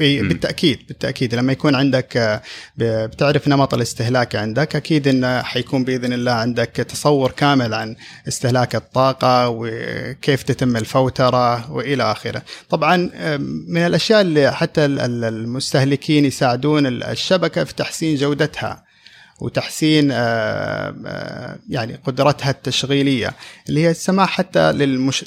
هي. 0.00 0.22
بالتأكيد 0.22 0.78
بالتأكيد 0.88 1.34
لما 1.34 1.52
يكون 1.52 1.74
عندك 1.74 2.42
بتعرف 2.76 3.48
نمط 3.48 3.74
الاستهلاك 3.74 4.36
عندك 4.36 4.76
أكيد 4.76 5.08
انه 5.08 5.42
حيكون 5.42 5.84
بإذن 5.84 6.12
الله 6.12 6.32
عندك 6.32 6.68
تصور 6.68 7.30
كامل 7.30 7.74
عن 7.74 7.96
استهلاك 8.28 8.74
الطاقة 8.74 9.48
وكيف 9.48 10.42
تتم 10.42 10.76
الفوترة 10.76 11.72
وإلى 11.72 12.12
آخره. 12.12 12.42
طبعا 12.68 12.96
من 13.68 13.78
الأشياء 13.86 14.20
اللي 14.20 14.52
حتى 14.52 14.84
ال- 14.84 15.00
ال- 15.00 15.24
المستهلكين 15.24 16.24
يساعدون 16.24 16.86
ال- 16.86 17.04
الشبكة 17.04 17.64
في 17.64 17.74
تحسين 17.74 18.16
جودتها. 18.16 18.84
وتحسين 19.40 20.10
آه، 20.12 20.94
آه، 21.06 21.58
يعني 21.68 21.94
قدرتها 22.04 22.50
التشغيلية 22.50 23.34
اللي 23.68 23.80
هي 23.84 23.90
السماح 23.90 24.30
حتى. 24.30 24.72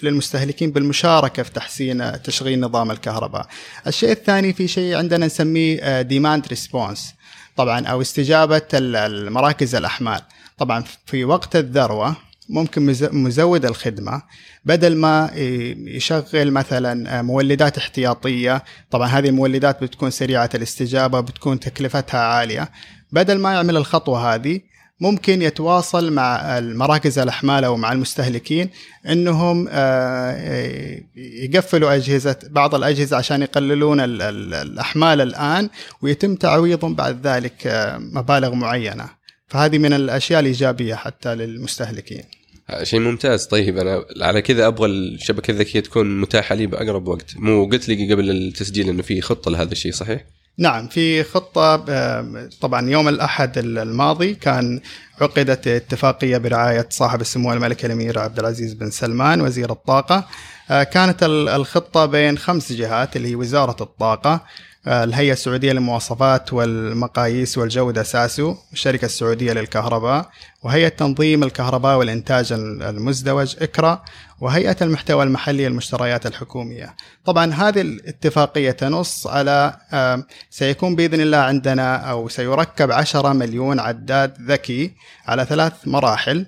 للمستهلكين 0.04 0.72
بالمشاركة 0.72 1.44
في 1.44 1.52
تحسين 1.52 2.02
آه، 2.02 2.16
تشغيل 2.18 2.60
نظام 2.60 2.92
الكهرباء. 2.92 3.48
الشيء 3.88 4.12
الثاني 4.12 4.54
في 4.54 4.68
شيء 4.68 4.96
عندنا 4.96 5.26
نسميه 5.26 6.02
demand 6.02 6.48
response 6.48 7.14
طبعا 7.56 7.88
أو 7.88 8.02
استجابة 8.02 8.62
المراكز 8.74 9.76
الأحمال. 9.76 10.22
طبعا 10.58 10.84
في 11.06 11.26
وقت 11.26 11.56
الذروة 11.56 12.16
ممكن 12.50 12.86
مز- 12.86 13.04
مزود 13.14 13.66
الخدمة 13.66 14.22
بدل 14.66 14.96
ما 14.98 15.32
يشغل 15.88 16.52
مثلا 16.52 17.22
مولدات 17.22 17.78
احتياطية 17.78 18.64
طبعا 18.92 19.08
هذه 19.08 19.28
المولدات 19.30 19.84
بتكون 19.84 20.10
سريعة 20.10 20.50
الاستجابة 20.56 21.20
بتكون 21.20 21.60
تكلفتها 21.60 22.20
عالية 22.20 22.70
بدل 23.12 23.38
ما 23.38 23.54
يعمل 23.54 23.78
الخطوة 23.78 24.36
هذه 24.36 24.60
ممكن 25.00 25.42
يتواصل 25.42 26.14
مع 26.14 26.58
المراكز 26.58 27.20
الأحمال 27.20 27.64
أو 27.64 27.78
مع 27.78 27.92
المستهلكين 27.92 28.70
إنهم 29.10 29.68
آه، 29.72 31.02
يقفلوا 31.16 31.96
أجهزة 31.96 32.36
بعض 32.50 32.76
الأجهزة 32.76 33.18
عشان 33.18 33.42
يقللون 33.42 34.00
ال- 34.00 34.22
ال- 34.22 34.54
الأحمال 34.54 35.22
الآن 35.22 35.70
ويتم 36.02 36.36
تعويضهم 36.36 36.96
بعد 36.96 37.28
ذلك 37.28 37.68
آه، 37.68 37.98
مبالغ 37.98 38.54
معينة. 38.54 39.10
فهذه 39.48 39.78
من 39.78 39.94
الأشياء 39.94 40.40
الإيجابية 40.40 40.96
حتى 40.96 41.36
للمستهلكين. 41.36 42.24
آه، 42.70 42.84
شيء 42.84 43.00
ممتاز. 43.00 43.46
طيب 43.46 43.78
أنا 43.78 44.06
على 44.22 44.42
كذا 44.42 44.68
أبغى 44.68 44.86
الشبكة 44.88 45.52
الذكية 45.52 45.80
تكون 45.80 46.22
متاحة 46.22 46.56
لي 46.56 46.66
بأقرب 46.66 47.08
وقت، 47.08 47.38
مو 47.38 47.66
قلت 47.66 47.90
لي 47.90 48.14
قبل 48.14 48.30
التسجيل 48.30 48.90
إنه 48.90 49.02
في 49.02 49.22
خطة 49.22 49.52
لهذا 49.52 49.72
الشيء 49.72 49.92
صحيح؟ 49.92 50.26
نعم 50.60 50.88
في 50.88 51.24
خطة 51.24 51.76
طبعا 52.62 52.90
يوم 52.90 53.08
الأحد 53.08 53.58
الماضي 53.58 54.34
كان 54.34 54.80
عقدت 55.22 55.68
اتفاقية 55.68 56.38
برعاية 56.38 56.88
صاحب 56.90 57.22
السمو 57.22 57.54
الملك 57.54 57.86
الأمير 57.86 58.20
عبد 58.20 58.40
العزيز 58.40 58.74
بن 58.74 58.90
سلمان 58.90 59.42
وزير 59.42 59.72
الطاقة. 59.72 60.28
آه، 60.72 60.84
كانت 60.84 61.24
ال- 61.24 61.50
الخطة 61.50 62.06
بين 62.06 62.38
خمس 62.38 62.74
جهات 62.74 63.16
اللي 63.16 63.28
هي 63.32 63.36
وزارة 63.36 63.84
الطاقة 63.84 64.42
الهيئة 64.88 65.34
السعودية 65.34 65.72
للمواصفات 65.72 66.54
والمقاييس 66.54 67.58
والجودة 67.58 68.04
ساسو 68.04 68.56
الشركة 68.74 69.06
السعودية 69.06 69.54
للكهرباء 69.54 70.30
وهيئة 70.64 70.88
تنظيم 70.88 71.44
الكهرباء 71.44 71.98
والإنتاج 71.98 72.54
المزدوج 72.54 73.56
إكرا 73.62 74.04
وهيئة 74.42 74.76
المحتوى 74.82 75.24
المحلي 75.24 75.68
للمشتريات 75.68 76.26
الحكومية. 76.26 76.96
طبعا 77.26 77.54
هذه 77.54 77.82
الاتفاقية 77.82 78.72
تنص 78.72 79.28
على 79.28 79.78
سيكون 80.50 80.96
بإذن 80.96 81.22
الله 81.22 81.38
عندنا 81.38 81.96
أو 81.96 82.30
سيركب 82.30 82.92
10 82.92 83.34
مليون 83.34 83.80
عداد 83.80 84.34
ذكي 84.42 84.92
على 85.26 85.46
ثلاث 85.46 85.74
مراحل. 85.86 86.46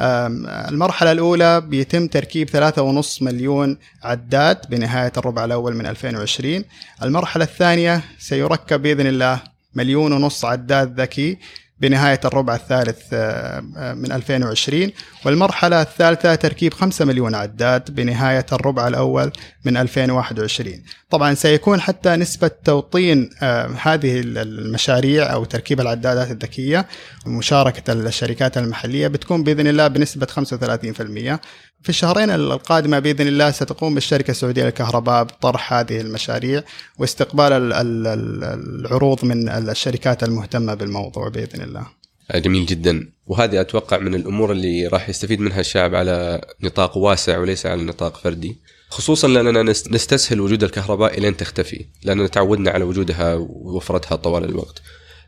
المرحلة 0.00 1.12
الأولى 1.12 1.60
بيتم 1.60 2.06
تركيب 2.06 2.50
3.5 2.50 3.22
مليون 3.22 3.78
عداد 4.02 4.58
بنهاية 4.70 5.12
الربع 5.16 5.44
الأول 5.44 5.76
من 5.76 5.86
2020 5.86 6.64
المرحلة 7.02 7.44
الثانية 7.44 8.04
سيركب 8.18 8.82
بإذن 8.82 9.06
الله 9.06 9.40
مليون 9.74 10.12
ونص 10.12 10.44
عداد 10.44 11.00
ذكي 11.00 11.38
بنهاية 11.82 12.20
الربع 12.24 12.54
الثالث 12.54 12.98
آه، 13.12 13.64
آه، 13.76 13.94
من 13.94 14.12
2020 14.12 14.92
والمرحلة 15.24 15.82
الثالثة 15.82 16.34
تركيب 16.34 16.74
5 16.74 17.04
مليون 17.04 17.34
عداد 17.34 17.94
بنهاية 17.94 18.46
الربع 18.52 18.88
الأول 18.88 19.32
من 19.64 19.76
2021 19.76 20.82
طبعا 21.10 21.34
سيكون 21.34 21.80
حتى 21.80 22.16
نسبة 22.16 22.50
توطين 22.64 23.30
آه، 23.42 23.70
هذه 23.82 24.20
المشاريع 24.20 25.32
أو 25.32 25.44
تركيب 25.44 25.80
العدادات 25.80 26.30
الذكية 26.30 26.86
ومشاركة 27.26 27.92
الشركات 27.92 28.58
المحلية 28.58 29.08
بتكون 29.08 29.44
بإذن 29.44 29.66
الله 29.66 29.88
بنسبة 29.88 30.26
35% 30.26 31.38
في 31.82 31.88
الشهرين 31.88 32.30
القادمة 32.30 32.98
بإذن 32.98 33.26
الله 33.28 33.50
ستقوم 33.50 33.94
بالشركة 33.94 34.30
السعودية 34.30 34.64
للكهرباء 34.64 35.24
بطرح 35.24 35.72
هذه 35.72 36.00
المشاريع 36.00 36.62
واستقبال 36.98 37.52
ال- 37.52 37.72
ال- 37.72 38.06
ال- 38.06 38.44
العروض 38.86 39.24
من 39.24 39.48
الشركات 39.48 40.22
المهتمة 40.22 40.74
بالموضوع 40.74 41.28
بإذن 41.28 41.62
الله. 41.62 41.86
آه، 42.30 42.38
جميل 42.38 42.66
جدا. 42.66 43.08
وهذه 43.26 43.60
أتوقع 43.60 43.98
من 43.98 44.14
الأمور 44.14 44.52
اللي 44.52 44.86
راح 44.86 45.08
يستفيد 45.08 45.40
منها 45.40 45.60
الشعب 45.60 45.94
على 45.94 46.40
نطاق 46.62 46.96
واسع 46.96 47.38
وليس 47.38 47.66
على 47.66 47.82
نطاق 47.82 48.16
فردي. 48.16 48.56
خصوصا 48.88 49.28
لأننا 49.28 49.72
نس- 49.72 49.92
نستسهل 49.92 50.40
وجود 50.40 50.64
الكهرباء 50.64 51.18
الين 51.18 51.36
تختفي 51.36 51.84
لأننا 52.02 52.26
تعودنا 52.26 52.70
على 52.70 52.84
وجودها 52.84 53.34
ووفرتها 53.34 54.16
طوال 54.16 54.44
الوقت. 54.44 54.82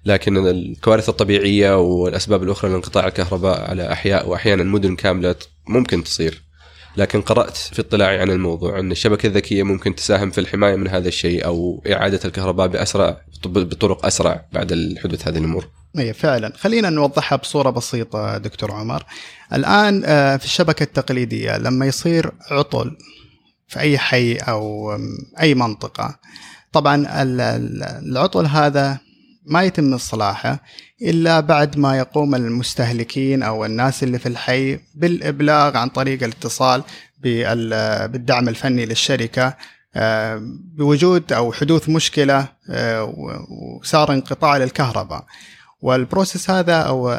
لكن 0.07 0.47
الكوارث 0.47 1.09
الطبيعية 1.09 1.79
والأسباب 1.81 2.43
الأخرى 2.43 2.71
لانقطاع 2.71 3.07
الكهرباء 3.07 3.61
على 3.71 3.93
احياء 3.93 4.29
واحيانا 4.29 4.65
مدن 4.65 4.97
كاملة 4.97 5.35
ممكن 5.69 6.05
تصير. 6.05 6.45
لكن 6.97 7.21
قرأت 7.21 7.57
في 7.57 7.81
اطلاعي 7.81 8.19
عن 8.19 8.31
الموضوع 8.31 8.79
أن 8.79 8.93
الشبكة 8.93 9.27
الذكية 9.27 9.63
ممكن 9.63 9.95
تساهم 9.95 10.31
في 10.31 10.39
الحماية 10.39 10.77
من 10.77 10.89
هذا 10.89 11.09
الشيء 11.09 11.45
أو 11.45 11.83
إعادة 11.93 12.21
الكهرباء 12.25 12.67
بأسرع 12.67 13.21
بطرق 13.47 14.07
أسرع 14.07 14.47
بعد 14.53 14.95
حدوث 15.05 15.29
هذه 15.29 15.39
الأمور. 15.39 15.69
اي 15.99 16.13
فعلا. 16.13 16.53
خلينا 16.57 16.91
نوضحها 16.91 17.37
بصورة 17.37 17.71
بسيطة 17.71 18.39
دكتور 18.39 18.73
عمر. 18.73 19.05
الآن 19.53 20.03
آه، 20.05 20.37
في 20.37 20.45
الشبكة 20.45 20.83
التقليدية 20.83 21.59
لما 21.59 21.87
يصير 21.87 22.33
عطل 22.51 22.97
في 23.69 23.81
أي 23.81 23.99
حي 23.99 24.37
أو 24.37 24.93
أي 25.41 25.55
منطقة 25.55 26.19
طبعا 26.73 27.07
العطل 28.03 28.47
هذا 28.47 28.99
ما 29.45 29.63
يتم 29.63 29.95
إصلاحه 29.95 30.63
إلا 31.03 31.41
بعد 31.41 31.79
ما 31.79 31.99
يقوم 31.99 32.35
المستهلكين 32.35 33.43
أو 33.43 33.65
الناس 33.65 34.03
اللي 34.03 34.19
في 34.19 34.29
الحي 34.29 34.79
بالإبلاغ 34.95 35.77
عن 35.77 35.89
طريق 35.89 36.23
الاتصال 36.23 36.83
بالدعم 37.23 38.49
الفني 38.49 38.87
للشركة 38.87 39.57
آه، 39.97 40.43
بوجود 40.77 41.33
أو 41.33 41.53
حدوث 41.53 41.89
مشكلة 41.89 42.49
آه، 42.71 43.15
وصار 43.81 44.13
انقطاع 44.13 44.57
للكهرباء. 44.57 45.25
والبروسيس 45.83 46.51
هذا 46.51 46.77
أو 46.77 47.17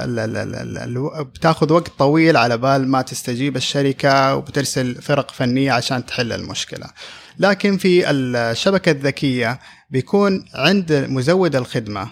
بتاخذ 1.24 1.74
وقت 1.74 1.92
طويل 2.00 2.38
على 2.38 2.58
بال 2.58 2.88
ما 2.88 3.02
تستجيب 3.02 3.56
الشركة 3.56 4.36
وبترسل 4.36 5.02
فرق 5.02 5.32
فنية 5.32 5.72
عشان 5.72 6.06
تحل 6.06 6.34
المشكلة. 6.34 6.88
لكن 7.40 7.78
في 7.78 8.10
الشبكة 8.12 8.92
الذكية 8.92 9.60
بيكون 9.96 10.46
عند 10.54 10.94
مزود 11.10 11.56
الخدمة. 11.56 12.08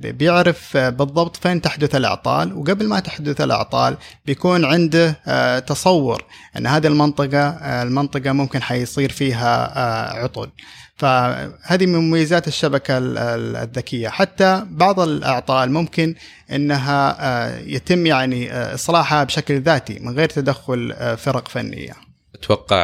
بيعرف 0.00 0.76
بالضبط 0.76 1.36
فين 1.36 1.60
تحدث 1.60 1.94
الأعطال 1.94 2.52
وقبل 2.52 2.88
ما 2.88 3.00
تحدث 3.00 3.40
الأعطال 3.40 3.96
بيكون 4.26 4.64
عنده 4.64 5.20
آه، 5.26 5.58
تصور 5.58 6.24
إن 6.56 6.66
هذه 6.66 6.86
المنطقة 6.86 7.48
آه، 7.48 7.82
المنطقة 7.82 8.32
ممكن 8.32 8.62
حيصير 8.62 9.12
فيها 9.12 9.72
آه، 9.76 10.24
عطل. 10.24 10.50
فهذه 10.96 11.86
من 11.86 11.98
مميزات 11.98 12.48
الشبكة 12.48 12.98
الذكية. 12.98 14.08
حتى 14.08 14.66
بعض 14.70 15.00
الأعطال 15.00 15.72
ممكن 15.72 16.14
إنها 16.52 17.58
يتم 17.58 18.06
يعني 18.06 18.52
إصلاحها 18.52 19.24
بشكل 19.24 19.60
ذاتي 19.60 19.98
من 19.98 20.14
غير 20.14 20.28
تدخل 20.28 20.94
فرق 21.18 21.48
فنية. 21.48 21.94
أتوقع 22.34 22.76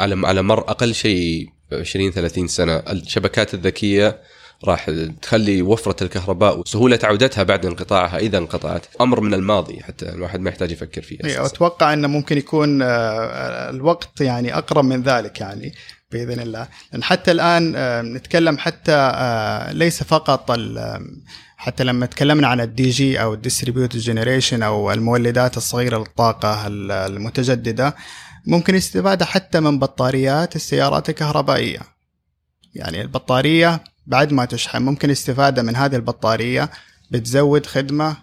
على 0.00 0.26
على 0.26 0.42
مر 0.42 0.60
أقل 0.60 0.94
شيء 0.94 1.55
20 1.72 2.10
30 2.10 2.48
سنة 2.48 2.76
الشبكات 2.76 3.54
الذكية 3.54 4.20
راح 4.64 4.90
تخلي 5.22 5.62
وفرة 5.62 6.04
الكهرباء 6.04 6.58
وسهولة 6.58 6.98
عودتها 7.02 7.42
بعد 7.42 7.66
انقطاعها 7.66 8.18
إذا 8.18 8.38
انقطعت 8.38 8.86
أمر 9.00 9.20
من 9.20 9.34
الماضي 9.34 9.82
حتى 9.82 10.08
الواحد 10.08 10.40
ما 10.40 10.50
يحتاج 10.50 10.70
يفكر 10.70 11.02
فيه 11.02 11.18
أساسا. 11.20 11.46
أتوقع 11.46 11.92
أنه 11.92 12.08
ممكن 12.08 12.38
يكون 12.38 12.82
آه، 12.82 13.70
الوقت 13.70 14.20
يعني 14.20 14.58
أقرب 14.58 14.84
من 14.84 15.02
ذلك 15.02 15.40
يعني 15.40 15.74
بإذن 16.12 16.40
الله 16.40 16.68
لأن 16.92 17.02
حتى 17.02 17.30
الآن 17.30 17.72
آه، 17.76 18.02
نتكلم 18.02 18.58
حتى 18.58 18.92
آه، 18.92 19.72
ليس 19.72 20.02
فقط 20.02 20.58
حتى 21.56 21.84
لما 21.84 22.06
تكلمنا 22.06 22.48
عن 22.48 22.60
ال 22.60 22.90
DG 22.90 23.22
أو 23.22 23.34
ال 23.34 23.39
distributed 23.39 23.98
generation 23.98 24.62
أو 24.62 24.92
المولدات 24.92 25.56
الصغيرة 25.56 25.98
للطاقة 25.98 26.66
المتجددة 26.66 27.94
ممكن 28.46 28.74
استفادة 28.74 29.24
حتى 29.24 29.60
من 29.60 29.78
بطاريات 29.78 30.56
السيارات 30.56 31.08
الكهربائية. 31.08 31.80
يعني 32.74 33.00
البطارية 33.00 33.84
بعد 34.06 34.32
ما 34.32 34.44
تشحن 34.44 34.82
ممكن 34.82 35.10
استفادة 35.10 35.62
من 35.62 35.76
هذه 35.76 35.96
البطارية 35.96 36.70
بتزود 37.10 37.66
خدمة 37.66 38.16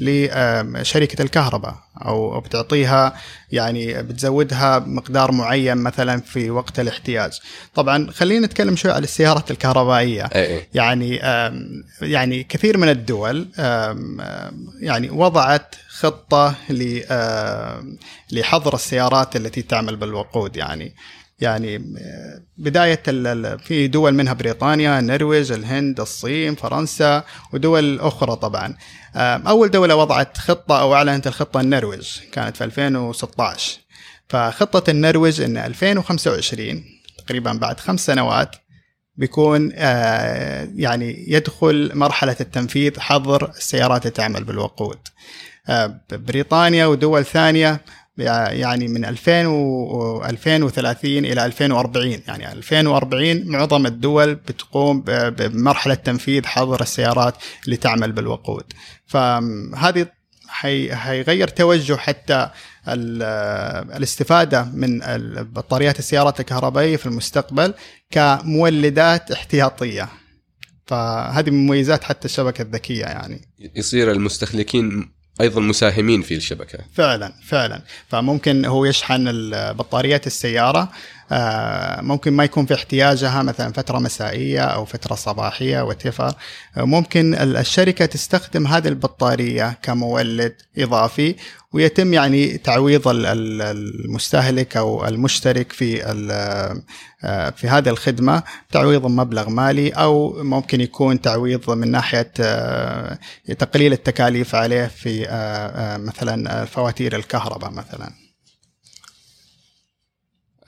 لشركة 0.00 1.22
الكهرباء 1.22 1.74
أو 2.04 2.40
بتعطيها 2.40 3.16
يعني 3.52 4.02
بتزودها 4.02 4.78
مقدار 4.78 5.32
معين 5.32 5.76
مثلا 5.76 6.20
في 6.20 6.50
وقت 6.50 6.80
الاحتياج. 6.80 7.40
طبعا 7.74 8.10
خلينا 8.10 8.46
نتكلم 8.46 8.76
شوي 8.76 8.92
على 8.92 9.04
السيارات 9.04 9.50
الكهربائية. 9.50 10.28
يعني 10.74 11.16
يعني 12.02 12.44
كثير 12.44 12.78
من 12.78 12.88
الدول 12.88 13.48
يعني 14.80 15.10
وضعت 15.10 15.74
خطة 15.88 16.54
لحظر 18.32 18.74
السيارات 18.74 19.36
التي 19.36 19.62
تعمل 19.62 19.96
بالوقود 19.96 20.56
يعني. 20.56 20.94
يعني 21.40 21.94
بداية 22.58 23.02
في 23.56 23.88
دول 23.88 24.14
منها 24.14 24.32
بريطانيا 24.32 24.98
النرويج 24.98 25.52
الهند 25.52 26.00
الصين 26.00 26.54
فرنسا 26.54 27.24
ودول 27.52 28.00
أخرى 28.00 28.36
طبعا. 28.36 28.76
أول 29.16 29.70
دولة 29.70 29.96
وضعت 29.96 30.38
خطة 30.38 30.80
أو 30.80 30.94
أعلنت 30.94 31.26
الخطة 31.26 31.60
النرويج 31.60 32.18
كانت 32.32 32.56
في 32.56 32.64
2016 32.64 33.78
فخطة 34.28 34.90
النرويج 34.90 35.40
أن 35.40 35.56
2025 35.56 36.84
تقريبا 37.18 37.52
بعد 37.52 37.80
خمس 37.80 38.06
سنوات 38.06 38.56
بيكون 39.16 39.70
يعني 40.76 41.24
يدخل 41.28 41.90
مرحلة 41.94 42.36
التنفيذ 42.40 43.00
حظر 43.00 43.50
السيارات 43.50 44.02
اللي 44.02 44.10
تعمل 44.10 44.44
بالوقود 44.44 44.98
بريطانيا 46.12 46.86
ودول 46.86 47.24
ثانية 47.24 47.80
يعني 48.18 48.88
من 48.88 49.04
2000 49.04 49.46
و 49.46 50.24
2030 50.24 51.10
إلى 51.24 51.46
2040 51.46 52.20
يعني 52.28 52.52
2040 52.52 53.48
معظم 53.48 53.86
الدول 53.86 54.34
بتقوم 54.34 55.00
بمرحلة 55.06 55.94
تنفيذ 55.94 56.46
حظر 56.46 56.80
السيارات 56.80 57.34
اللي 57.64 57.76
تعمل 57.76 58.12
بالوقود. 58.12 58.64
فهذه 59.06 60.06
حيغير 60.92 61.48
توجه 61.48 61.96
حتى 61.96 62.50
الاستفادة 63.96 64.64
من 64.74 65.00
بطاريات 65.52 65.98
السيارات 65.98 66.40
الكهربائية 66.40 66.96
في 66.96 67.06
المستقبل 67.06 67.74
كمولدات 68.10 69.30
احتياطية. 69.30 70.08
فهذه 70.86 71.50
من 71.50 71.66
مميزات 71.66 72.04
حتى 72.04 72.24
الشبكة 72.24 72.62
الذكية 72.62 73.04
يعني. 73.04 73.48
يصير 73.76 74.10
المستهلكين 74.12 75.17
أيضا 75.40 75.60
مساهمين 75.60 76.22
في 76.22 76.34
الشبكة. 76.34 76.78
فعلا 76.94 77.32
فعلا. 77.46 77.82
فممكن 78.08 78.64
هو 78.64 78.84
يشحن 78.84 79.50
بطاريات 79.72 80.26
السيارة 80.26 80.90
ممكن 82.02 82.32
ما 82.32 82.44
يكون 82.44 82.66
في 82.66 82.74
احتياجها 82.74 83.42
مثلا 83.42 83.72
فترة 83.72 83.98
مسائية 83.98 84.60
أو 84.60 84.84
فترة 84.84 85.14
صباحية 85.14 85.82
وتفر 85.82 86.34
ممكن 86.76 87.34
الشركة 87.34 88.06
تستخدم 88.06 88.66
هذه 88.66 88.88
البطارية 88.88 89.78
كمولد 89.82 90.54
إضافي 90.78 91.34
ويتم 91.72 92.14
يعني 92.14 92.58
تعويض 92.58 93.02
المستهلك 93.08 94.76
أو 94.76 95.06
المشترك 95.06 95.72
في 95.72 96.04
آه، 97.24 97.50
في 97.50 97.68
هذه 97.68 97.88
الخدمة 97.88 98.42
تعويض 98.72 99.06
مبلغ 99.06 99.50
مالي 99.50 99.90
أو 99.90 100.42
ممكن 100.42 100.80
يكون 100.80 101.20
تعويض 101.20 101.70
من 101.70 101.90
ناحية 101.90 102.32
آه، 102.40 103.18
تقليل 103.58 103.92
التكاليف 103.92 104.54
عليه 104.54 104.86
في 104.86 105.26
مثلا 106.00 106.64
فواتير 106.64 107.16
الكهرباء 107.16 107.70
مثلا. 107.70 108.27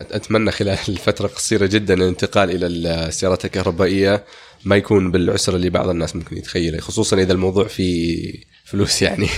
أتمنى 0.01 0.51
خلال 0.51 0.79
الفترة 0.89 1.27
القصيرة 1.27 1.67
جدا 1.67 1.95
الانتقال 1.95 2.51
إلى 2.51 2.67
السيارات 2.67 3.45
الكهربائية 3.45 4.25
ما 4.65 4.77
يكون 4.77 5.11
بالعسر 5.11 5.57
اللي 5.57 5.71
بعض 5.71 5.89
الناس 5.89 6.17
ممكن 6.17 6.37
يتخيله 6.37 6.81
خصوصا 6.81 7.17
إذا 7.17 7.33
الموضوع 7.33 7.69
فيه 7.69 8.35
فلوس 8.65 9.03
يعني. 9.03 9.29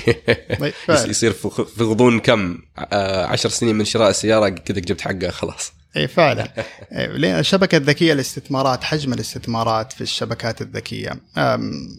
طيب، 0.60 0.72
يصير 1.10 1.32
في 1.76 1.84
غضون 1.84 2.20
كم؟ 2.20 2.58
آه، 2.78 3.26
عشر 3.26 3.48
سنين 3.48 3.74
من 3.74 3.84
شراء 3.84 4.10
السيارة 4.10 4.48
كذا 4.48 4.80
جبت 4.80 5.00
حقها 5.00 5.30
خلاص. 5.30 5.72
إي 5.96 6.08
فعلا. 6.08 6.48
الشبكة 6.92 7.76
الذكية 7.76 8.12
الاستثمارات 8.12 8.84
حجم 8.84 9.12
الاستثمارات 9.12 9.92
في 9.92 10.00
الشبكات 10.00 10.62
الذكية. 10.62 11.20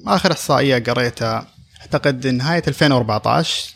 آخر 0.08 0.32
إحصائية 0.32 0.84
قريتها 0.84 1.48
أعتقد 1.82 2.28
نهاية 2.28 2.64
2014 2.68 3.74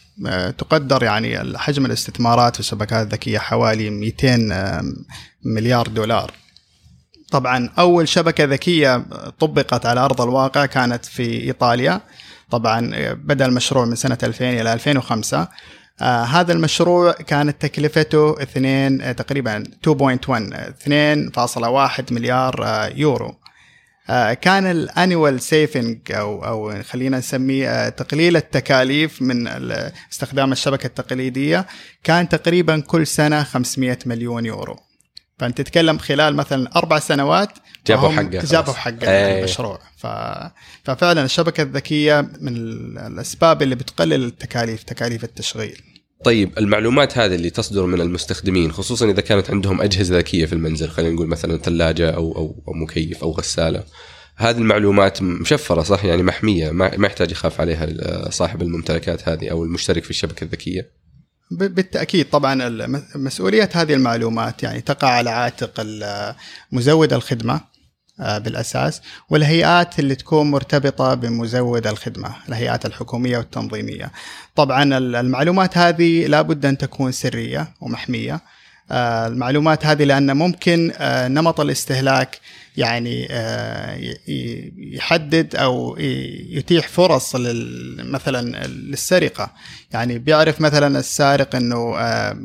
تقدر 0.57 1.03
يعني 1.03 1.57
حجم 1.57 1.85
الاستثمارات 1.85 2.53
في 2.53 2.59
الشبكات 2.59 3.05
الذكية 3.05 3.39
حوالي 3.39 3.89
200 3.89 4.81
مليار 5.43 5.87
دولار. 5.87 6.31
طبعا 7.31 7.69
أول 7.79 8.07
شبكة 8.07 8.43
ذكية 8.43 9.05
طبقت 9.39 9.85
على 9.85 9.99
أرض 9.99 10.21
الواقع 10.21 10.65
كانت 10.65 11.05
في 11.05 11.43
إيطاليا. 11.43 12.01
طبعا 12.49 12.91
بدأ 13.13 13.45
المشروع 13.45 13.85
من 13.85 13.95
سنة 13.95 14.17
2000 14.23 14.61
إلى 14.61 14.73
2005 14.73 15.47
آه 16.01 16.23
هذا 16.23 16.53
المشروع 16.53 17.11
كانت 17.11 17.61
تكلفته 17.61 18.41
2 18.41 19.15
تقريبا 19.15 19.63
2.1 19.63 19.93
2.1 20.87 22.11
مليار 22.11 22.63
آه 22.65 22.87
يورو. 22.87 23.27
آه، 23.27 23.46
كان 24.41 24.65
الانيوال 24.65 25.41
سيفنج 25.41 26.11
أو 26.11 26.45
أو 26.45 26.83
خلينا 26.83 27.17
نسميه 27.17 27.69
آه، 27.69 27.89
تقليل 27.89 28.35
التكاليف 28.37 29.21
من 29.21 29.47
استخدام 30.11 30.51
الشبكة 30.51 30.87
التقليدية 30.87 31.65
كان 32.03 32.29
تقريبا 32.29 32.79
كل 32.79 33.07
سنة 33.07 33.43
500 33.43 33.97
مليون 34.05 34.45
يورو. 34.45 34.79
فأنت 35.39 35.57
تتكلم 35.57 35.97
خلال 35.97 36.35
مثلا 36.35 36.75
أربع 36.75 36.99
سنوات 36.99 37.49
جابوا 37.87 38.09
حقه 38.09 38.23
جابوا 38.23 38.73
حقه. 38.73 39.37
المشروع 39.39 39.79
ف... 39.97 40.07
ففعلا 40.83 41.25
الشبكة 41.25 41.63
الذكية 41.63 42.29
من 42.41 42.57
الأسباب 42.97 43.61
اللي 43.61 43.75
بتقلل 43.75 44.23
التكاليف 44.25 44.83
تكاليف 44.83 45.23
التشغيل. 45.23 45.96
طيب 46.23 46.57
المعلومات 46.57 47.17
هذه 47.17 47.35
اللي 47.35 47.49
تصدر 47.49 47.85
من 47.85 48.01
المستخدمين 48.01 48.71
خصوصا 48.71 49.09
إذا 49.09 49.21
كانت 49.21 49.51
عندهم 49.51 49.81
أجهزة 49.81 50.17
ذكية 50.17 50.45
في 50.45 50.53
المنزل 50.53 50.89
خلينا 50.89 51.15
نقول 51.15 51.27
مثلا 51.27 51.57
ثلاجة 51.57 52.09
أو 52.09 52.35
أو, 52.35 52.73
مكيف 52.73 53.23
أو 53.23 53.31
غسالة. 53.31 53.83
هذه 54.35 54.57
المعلومات 54.57 55.21
مشفرة 55.21 55.81
صح؟ 55.81 56.05
يعني 56.05 56.23
محمية 56.23 56.71
ما 56.71 57.05
يحتاج 57.05 57.31
يخاف 57.31 57.61
عليها 57.61 58.29
صاحب 58.29 58.61
الممتلكات 58.61 59.29
هذه 59.29 59.49
أو 59.51 59.63
المشترك 59.63 60.03
في 60.03 60.09
الشبكة 60.09 60.43
الذكية؟ 60.43 60.91
بالتأكيد 61.51 62.29
طبعا 62.29 62.87
مسؤوليه 63.15 63.69
هذه 63.73 63.93
المعلومات 63.93 64.63
يعني 64.63 64.81
تقع 64.81 65.07
على 65.07 65.29
عاتق 65.29 65.85
مزود 66.71 67.13
الخدمة. 67.13 67.61
آه، 68.19 68.37
بالأساس 68.37 69.01
والهيئات 69.29 69.99
اللي 69.99 70.15
تكون 70.15 70.51
مرتبطة 70.51 71.13
بمزود 71.13 71.87
الخدمة، 71.87 72.35
الهيئات 72.49 72.85
الحكومية 72.85 73.37
والتنظيمية. 73.37 74.11
طبعا 74.55 74.97
المعلومات 74.97 75.77
هذه 75.77 76.27
لابد 76.27 76.65
أن 76.65 76.77
تكون 76.77 77.11
سرية 77.11 77.67
ومحمية. 77.81 78.41
آه، 78.91 79.27
المعلومات 79.27 79.85
هذه 79.85 80.03
لأن 80.03 80.37
ممكن 80.37 80.91
آه، 80.97 81.27
نمط 81.27 81.59
الاستهلاك 81.59 82.39
يعني 82.77 83.27
آه، 83.31 83.97
يحدد 84.77 85.55
أو 85.55 85.97
يتيح 86.49 86.87
فرص 86.87 87.35
مثلا 87.99 88.67
للسرقة. 88.67 89.51
يعني 89.91 90.19
بيعرف 90.19 90.61
مثلا 90.61 90.99
السارق 90.99 91.55
إنه 91.55 91.97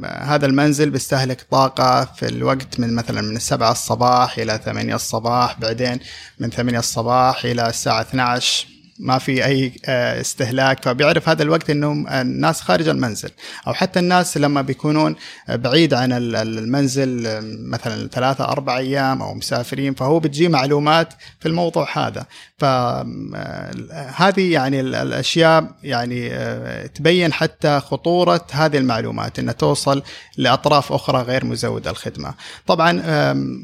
هذا 0.04 0.46
المنزل 0.46 0.90
بيستهلك 0.90 1.46
طاقة 1.50 2.04
في 2.04 2.28
الوقت 2.28 2.80
من 2.80 2.94
مثلا 2.94 3.20
من 3.20 3.36
السبعة 3.36 3.72
الصباح 3.72 4.38
إلى 4.38 4.60
ثمانية 4.64 4.94
الصباح 4.94 5.60
بعدين 5.60 5.98
من 6.38 6.50
ثمانية 6.50 6.78
الصباح 6.78 7.44
إلى 7.44 7.68
الساعة 7.68 8.00
12 8.00 8.66
ما 8.98 9.18
في 9.18 9.44
أي 9.44 9.72
آه، 9.84 10.20
استهلاك. 10.20 10.84
فبيعرف 10.84 11.28
هذا 11.28 11.42
الوقت 11.42 11.70
إنه 11.70 12.20
الناس 12.20 12.60
خارج 12.60 12.88
المنزل. 12.88 13.30
أو 13.66 13.74
حتى 13.74 13.98
الناس 13.98 14.36
لما 14.36 14.62
بيكونون 14.62 15.16
بعيد 15.48 15.94
عن 15.94 16.12
المنزل 16.12 17.40
مثلا 17.70 18.08
ثلاثة 18.08 18.44
أربع 18.44 18.78
أيام 18.78 19.22
أو 19.22 19.34
مسافرين 19.34 19.94
فهو 19.94 20.20
بتجي 20.20 20.48
معلومات 20.48 21.08
في 21.40 21.48
الموضوع 21.48 21.88
هذا. 21.98 22.26
فهذه 22.58 24.52
يعني 24.52 24.80
الأشياء 24.80 25.70
يعني 25.82 26.28
آه، 26.32 26.86
تبين 26.86 27.32
حتى 27.32 27.80
خطورة 27.80 28.46
هذه 28.52 28.76
المعلومات 28.78 29.38
أنها 29.38 29.52
توصل 29.52 30.02
لأطراف 30.36 30.92
أخرى 30.92 31.22
غير 31.22 31.44
مزودة 31.44 31.90
الخدمة. 31.90 32.34
طبعا 32.66 33.02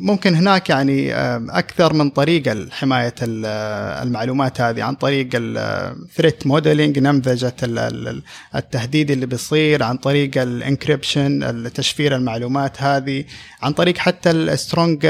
ممكن 0.00 0.34
هناك 0.34 0.70
يعني 0.70 1.14
أكثر 1.58 1.92
من 1.92 2.10
طريقة 2.10 2.52
لحماية 2.52 3.14
المعلومات 3.22 4.60
هذه 4.60 4.82
عن 4.82 4.94
طريق 4.94 5.27
طريق 5.28 5.40
ال 5.42 5.57
threat 5.57 6.46
modeling 6.46 6.98
نمذجة 6.98 7.54
التهديد 8.54 9.10
اللي 9.10 9.26
بيصير 9.26 9.82
عن 9.82 9.96
طريق 9.96 10.42
ال 10.42 10.54
encryption 10.54 11.72
تشفير 11.74 12.16
المعلومات 12.16 12.82
هذه 12.82 13.24
عن 13.62 13.72
طريق 13.72 13.98
حتى 13.98 14.30
ال 14.30 14.41
strong 14.41 15.06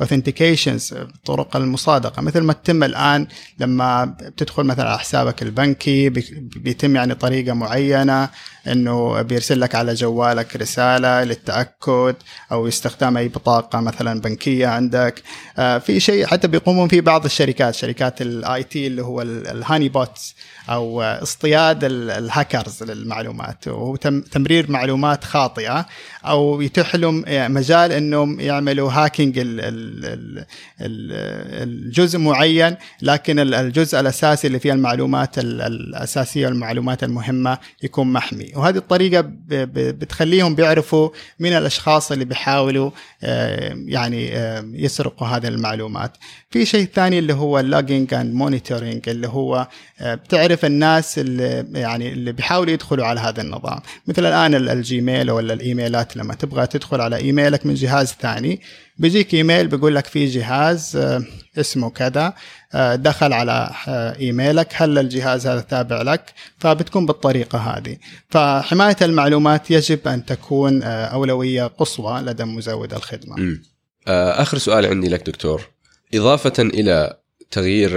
authentications 0.00 0.94
طرق 1.24 1.56
المصادقة. 1.56 2.22
مثل 2.22 2.40
ما 2.40 2.52
تتم 2.52 2.84
الآن 2.84 3.26
لما 3.58 4.04
بتدخل 4.04 4.64
مثلا 4.64 4.88
على 4.88 4.98
حسابك 4.98 5.42
البنكي 5.42 6.08
بيتم 6.56 6.96
يعني 6.96 7.14
طريقة 7.14 7.54
معينة 7.54 8.28
إنه 8.66 9.22
بيرسل 9.22 9.60
لك 9.60 9.74
على 9.74 9.94
جوالك 9.94 10.56
رسالة 10.56 11.24
للتأكد 11.24 12.14
أو 12.52 12.68
استخدام 12.68 13.16
أي 13.16 13.28
بطاقة 13.28 13.80
مثلا 13.80 14.20
بنكية 14.20 14.66
عندك. 14.66 15.22
آه، 15.58 15.78
في 15.78 16.00
شيء 16.00 16.26
حتى 16.26 16.48
بيقومون 16.48 16.88
فيه 16.88 17.00
بعض 17.00 17.24
الشركات 17.24 17.74
شركات 17.74 18.22
ال 18.42 18.62
IT 18.64 18.86
اللي 18.86 19.02
هو 19.02 19.22
ال 19.22 19.88
honeypots 19.88 20.34
أو 20.68 21.02
اصطياد 21.02 21.84
الهاكرز 21.84 22.82
للمعلومات 22.82 23.68
وهو 23.68 23.96
تمرير 24.32 24.70
معلومات 24.70 25.24
خاطئة 25.24 25.86
أو 26.24 26.60
يتيح 26.60 26.94
لهم 26.94 27.24
مجال 27.28 27.92
إنهم 27.92 28.40
يعملوا 28.40 28.92
hacking 28.92 29.40
لجزء 30.80 32.18
معين 32.18 32.76
لكن 33.02 33.38
الجزء 33.38 34.00
الأساسي 34.00 34.46
اللي 34.46 34.58
فيه 34.58 34.72
المعلومات 34.72 35.38
الأساسية 35.38 36.46
والمعلومات 36.46 37.04
المهمة 37.04 37.58
يكون 37.82 38.12
محمي. 38.12 38.52
وهذه 38.56 38.76
الطريقة 38.76 39.24
بتخليهم 39.48 40.54
بيعرفوا 40.54 41.10
مين 41.40 41.52
الأشخاص 41.52 42.12
اللي 42.12 42.24
بيحاولوا 42.24 42.90
آه، 43.22 43.76
يعني 43.86 44.36
آه، 44.36 44.64
يسرقوا 44.72 45.28
هذه 45.28 45.48
المعلومات. 45.48 46.12
في 46.50 46.66
شيء 46.66 46.88
ثاني 46.94 47.18
اللي 47.18 47.32
هو 47.32 47.60
ال 47.60 47.67
logging 47.67 48.14
and 48.14 48.34
monitoring 48.34 49.08
اللي 49.08 49.28
هو 49.28 49.68
آه، 50.00 50.14
بتعرف 50.52 50.64
الناس 50.64 51.18
اللي 51.18 51.66
يعني 51.72 52.12
اللي 52.12 52.32
بيحاولوا 52.32 52.72
يدخلوا 52.72 53.06
على 53.06 53.20
هذا 53.20 53.42
النظام. 53.42 53.80
مثل 54.06 54.26
الآن 54.26 54.54
الجيميل 54.54 55.30
ولا 55.30 55.52
الإيميلات 55.52 56.16
لما 56.16 56.34
تبغى 56.34 56.66
تدخل 56.66 57.00
على 57.00 57.16
إيميلك 57.16 57.66
من 57.66 57.74
جهاز 57.74 58.14
ثاني 58.20 58.60
بيجيك 58.98 59.34
إيميل 59.34 59.68
بيقول 59.68 59.94
لك 59.94 60.06
في 60.06 60.26
جهاز 60.26 60.96
آه، 60.96 61.22
اسمه 61.58 61.90
كذا 61.90 62.34
آه، 62.74 62.94
دخل 62.94 63.32
على 63.32 63.70
إيميلك 64.20 64.68
هل 64.74 64.98
الجهاز 64.98 65.46
هذا 65.46 65.60
تابع 65.60 66.02
لك؟ 66.02 66.32
فبتكون 66.58 67.06
بالطريقة 67.06 67.58
هذه. 67.58 67.96
فحماية 68.28 68.96
المعلومات 69.02 69.70
يجب 69.70 70.08
أن 70.08 70.24
تكون 70.24 70.82
أولوية 70.82 71.66
قصوى 71.66 72.20
لدى 72.20 72.44
مزود 72.44 72.94
الخدمة. 72.94 73.58
آخر 74.08 74.58
سؤال 74.58 74.86
عندي 74.86 75.08
لك 75.08 75.26
دكتور. 75.26 75.68
إضافة 76.14 76.62
إلى 76.62 77.21
تغيير 77.52 77.90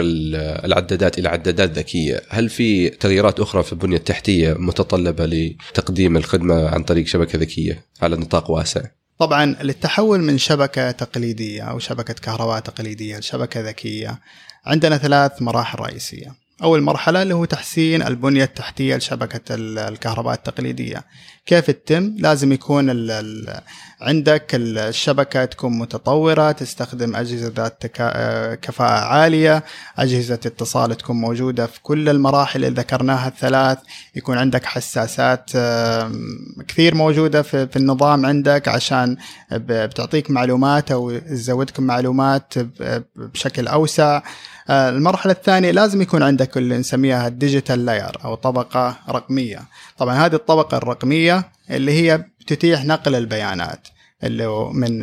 العدادات 0.65 1.19
إلى 1.19 1.29
عدادات 1.29 1.71
ذكية، 1.71 2.21
هل 2.29 2.49
في 2.49 2.89
تغييرات 2.89 3.39
أخرى 3.39 3.63
في 3.63 3.73
البنية 3.73 3.97
التحتية 3.97 4.53
متطلبة 4.53 5.25
لتقديم 5.25 6.17
الخدمة 6.17 6.67
عن 6.69 6.83
طريق 6.83 7.07
شبكة 7.07 7.39
ذكية 7.39 7.85
على 8.01 8.15
نطاق 8.15 8.51
واسع؟ 8.51 8.81
طبعا 9.19 9.55
للتحول 9.61 10.19
من 10.19 10.37
شبكة 10.37 10.91
تقليدية 10.91 11.61
أو 11.61 11.79
شبكة 11.79 12.13
كهرباء 12.13 12.59
تقليدية 12.59 13.17
لشبكة 13.17 13.61
ذكية 13.61 14.19
عندنا 14.65 14.97
ثلاث 14.97 15.41
مراحل 15.41 15.79
رئيسية. 15.79 16.44
أول 16.63 16.81
مرحلة 16.81 17.21
اللي 17.21 17.33
هو 17.35 17.45
تحسين 17.45 18.01
البنية 18.01 18.43
التحتية 18.43 18.95
لشبكة 18.95 19.41
الكهرباء 19.55 20.33
التقليدية. 20.33 21.03
كيف 21.45 21.71
تتم؟ 21.71 22.15
لازم 22.17 22.51
يكون 22.51 22.89
ال 22.89 23.11
ال 23.11 23.59
عندك 24.01 24.51
الشبكة 24.53 25.45
تكون 25.45 25.79
متطورة 25.79 26.51
تستخدم 26.51 27.15
أجهزة 27.15 27.51
ذات 27.55 27.85
كفاءة 28.61 29.05
عالية 29.05 29.63
أجهزة 29.97 30.33
اتصال 30.33 30.97
تكون 30.97 31.15
موجودة 31.15 31.65
في 31.67 31.81
كل 31.81 32.09
المراحل 32.09 32.65
اللي 32.65 32.81
ذكرناها 32.81 33.27
الثلاث. 33.27 33.77
يكون 34.15 34.37
عندك 34.37 34.65
حساسات 34.65 35.51
كثير 36.67 36.95
موجودة 36.95 37.41
في, 37.41 37.75
النظام 37.75 38.25
عندك 38.25 38.67
عشان 38.67 39.17
بتعطيك 39.51 40.31
معلومات 40.31 40.91
أو 40.91 41.17
تزودك 41.17 41.79
معلومات 41.79 42.53
بشكل 43.15 43.67
أوسع. 43.67 44.21
آه، 44.69 44.89
المرحلة 44.89 45.31
الثانية 45.31 45.71
لازم 45.71 46.01
يكون 46.01 46.23
عندك 46.23 46.57
اللي 46.57 46.77
نسميها 46.77 47.27
ال 47.27 47.34
digital 47.34 47.85
layer 47.85 48.17
أو 48.25 48.35
طبقة 48.35 48.97
رقمية. 49.09 49.61
طبعا 49.97 50.15
هذه 50.15 50.35
الطبقة 50.35 50.77
الرقمية 50.77 51.51
اللي 51.69 51.91
هي 51.91 52.25
تتيح 52.47 52.85
نقل 52.85 53.15
البيانات 53.15 53.87
اللي 54.23 54.47
من 54.73 54.99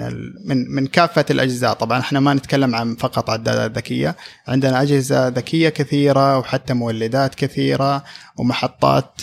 من 0.48 0.70
من 0.74 0.86
كافة 0.86 1.24
الأجزاء. 1.30 1.72
طبعا 1.72 2.00
إحنا 2.00 2.20
ما 2.20 2.34
نتكلم 2.34 2.74
عن 2.74 2.94
فقط 2.94 3.30
عدادات 3.30 3.76
ذكية. 3.76 4.16
عندنا 4.48 4.82
أجهزة 4.82 5.28
ذكية 5.28 5.68
كثيرة 5.68 6.38
وحتى 6.38 6.74
مولدات 6.74 7.34
كثيرة 7.34 8.04
ومحطات 8.36 9.20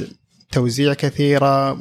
توزيع 0.52 0.94
كثيرة 0.94 1.78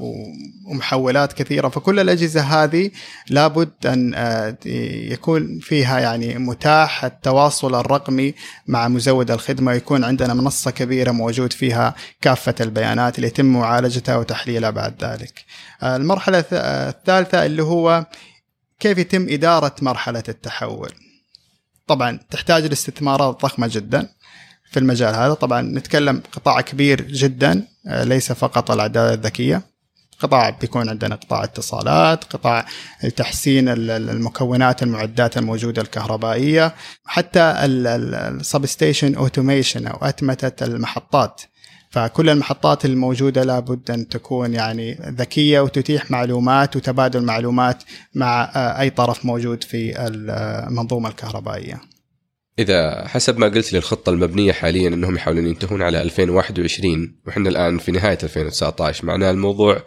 ومحولات 0.67 1.33
كثيرة 1.33 1.69
فكل 1.69 2.01
الأجهزة 2.01 2.41
هذه 2.41 2.91
لابد 3.31 3.87
أن 3.87 4.15
آه، 4.15 4.57
يكون 5.13 5.59
فيها 5.59 6.01
يعني 6.01 6.39
متاح 6.39 7.05
التواصل 7.05 7.75
الرقمي 7.75 8.35
مع 8.67 8.89
مزود 8.89 9.31
الخدمة 9.31 9.73
يكون 9.73 10.05
عندنا 10.05 10.35
منصة 10.35 10.71
كبيرة 10.71 11.11
موجود 11.11 11.53
فيها 11.53 11.95
كافة 12.21 12.55
البيانات 12.61 13.17
اللي 13.17 13.27
يتم 13.27 13.47
معالجتها 13.47 14.17
وتحليلها 14.17 14.71
بعد 14.71 15.05
ذلك. 15.05 15.45
آه، 15.83 15.97
المرحلة 15.97 16.45
الثالثة 16.53 17.47
اللي 17.47 17.63
هو 17.63 18.07
كيف 18.81 18.99
يتم 18.99 19.27
إدارة 19.29 19.75
مرحلة 19.83 20.25
التحول. 20.29 20.93
طبعا 21.87 22.19
تحتاج 22.31 22.67
لاستثمارات 22.67 23.43
ضخمة 23.43 23.71
جدا 23.73 24.09
في 24.71 24.79
المجال 24.79 25.15
هذا. 25.15 25.35
طبعا 25.35 25.63
نتكلم 25.63 26.23
قطاع 26.33 26.61
كبير 26.61 27.03
جدا. 27.03 27.53
آه، 27.53 27.63
ليس 27.89 28.33
فقط 28.33 28.71
العدادات 28.71 29.19
الذكية. 29.19 29.63
قطاع 30.21 30.51
بيكون 30.51 30.89
عندنا 30.89 31.15
قطاع 31.15 31.45
اتصالات 31.45 32.25
قطاع 32.25 32.67
تحسين 33.17 33.69
المكونات 33.69 34.83
المعدات 34.83 35.39
الموجودة 35.39 35.83
الكهربائية 35.83 36.75
حتى 37.05 37.55
ال 37.65 37.79
substation 37.79 39.15
automation 39.15 39.87
أو 39.87 39.99
أتمتة 40.03 40.65
المحطات. 40.65 41.43
فكل 41.91 42.31
المحطات 42.31 42.85
الموجودة 42.85 43.43
لابد 43.43 43.91
أن 43.91 44.09
تكون 44.09 44.55
يعني 44.55 44.95
ذكية 45.09 45.61
وتتيح 45.61 46.11
معلومات 46.11 46.77
وتبادل 46.77 47.23
معلومات 47.23 47.83
مع 48.15 48.51
آه، 48.55 48.81
أي 48.81 48.91
طرف 48.91 49.25
موجود 49.25 49.65
في 49.65 50.07
المنظومة 50.07 51.09
الكهربائية. 51.09 51.81
إذا 52.59 53.09
حسب 53.09 53.39
ما 53.39 53.47
قلت 53.47 53.73
لي 53.73 53.79
الخطه 53.79 54.11
المبنية 54.11 54.53
حاليا 54.53 54.89
أنهم 54.89 55.17
يحاولون 55.17 55.47
ينتهون 55.47 55.83
على 55.83 56.03
2021 56.03 57.15
وإحنا 57.27 57.49
الآن 57.49 57.79
في 57.79 57.93
نهاية 57.93 58.19
2019 58.23 59.07
معناه 59.07 59.31
الموضوع 59.31 59.83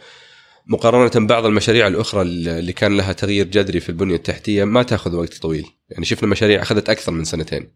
مقارنة 0.68 1.26
ببعض 1.26 1.46
المشاريع 1.46 1.88
الأخرى 1.88 2.22
اللي 2.22 2.74
كان 2.74 2.98
لها 2.98 3.14
تغيير 3.14 3.48
جذري 3.48 3.80
في 3.80 3.90
البنية 3.90 4.16
التحتية 4.16 4.64
ما 4.64 4.84
تأخذ 4.84 5.16
وقت 5.16 5.34
طويل. 5.34 5.66
يعني 5.90 6.06
شفنا 6.06 6.30
مشاريع 6.30 6.62
أخذت 6.62 6.90
أكثر 6.90 7.12
من 7.12 7.24
سنتين. 7.24 7.68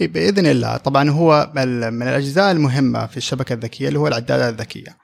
بإذن 0.00 0.46
الله. 0.46 0.76
طبعا 0.76 1.10
هو 1.10 1.52
من 1.92 2.02
الأجزاء 2.02 2.52
المهمة 2.52 3.06
في 3.06 3.16
الشبكة 3.16 3.52
الذكية 3.52 3.88
اللي 3.88 3.98
هو 3.98 4.08
العدادات 4.08 4.54
الذكية. 4.54 4.96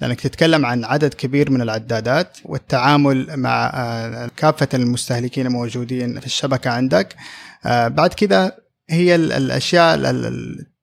لأنك 0.00 0.20
تتكلم 0.20 0.66
عن 0.66 0.84
عدد 0.84 1.14
كبير 1.14 1.50
من 1.50 1.62
العدادات 1.62 2.38
والتعامل 2.44 3.36
مع 3.36 3.72
آه، 3.74 4.30
كافة 4.36 4.68
المستهلكين 4.74 5.46
الموجودين 5.46 6.20
في 6.20 6.26
الشبكة 6.26 6.70
عندك. 6.70 7.16
بعد 7.64 8.14
كذا 8.14 8.52
هي 8.90 9.14
الأشياء 9.14 9.96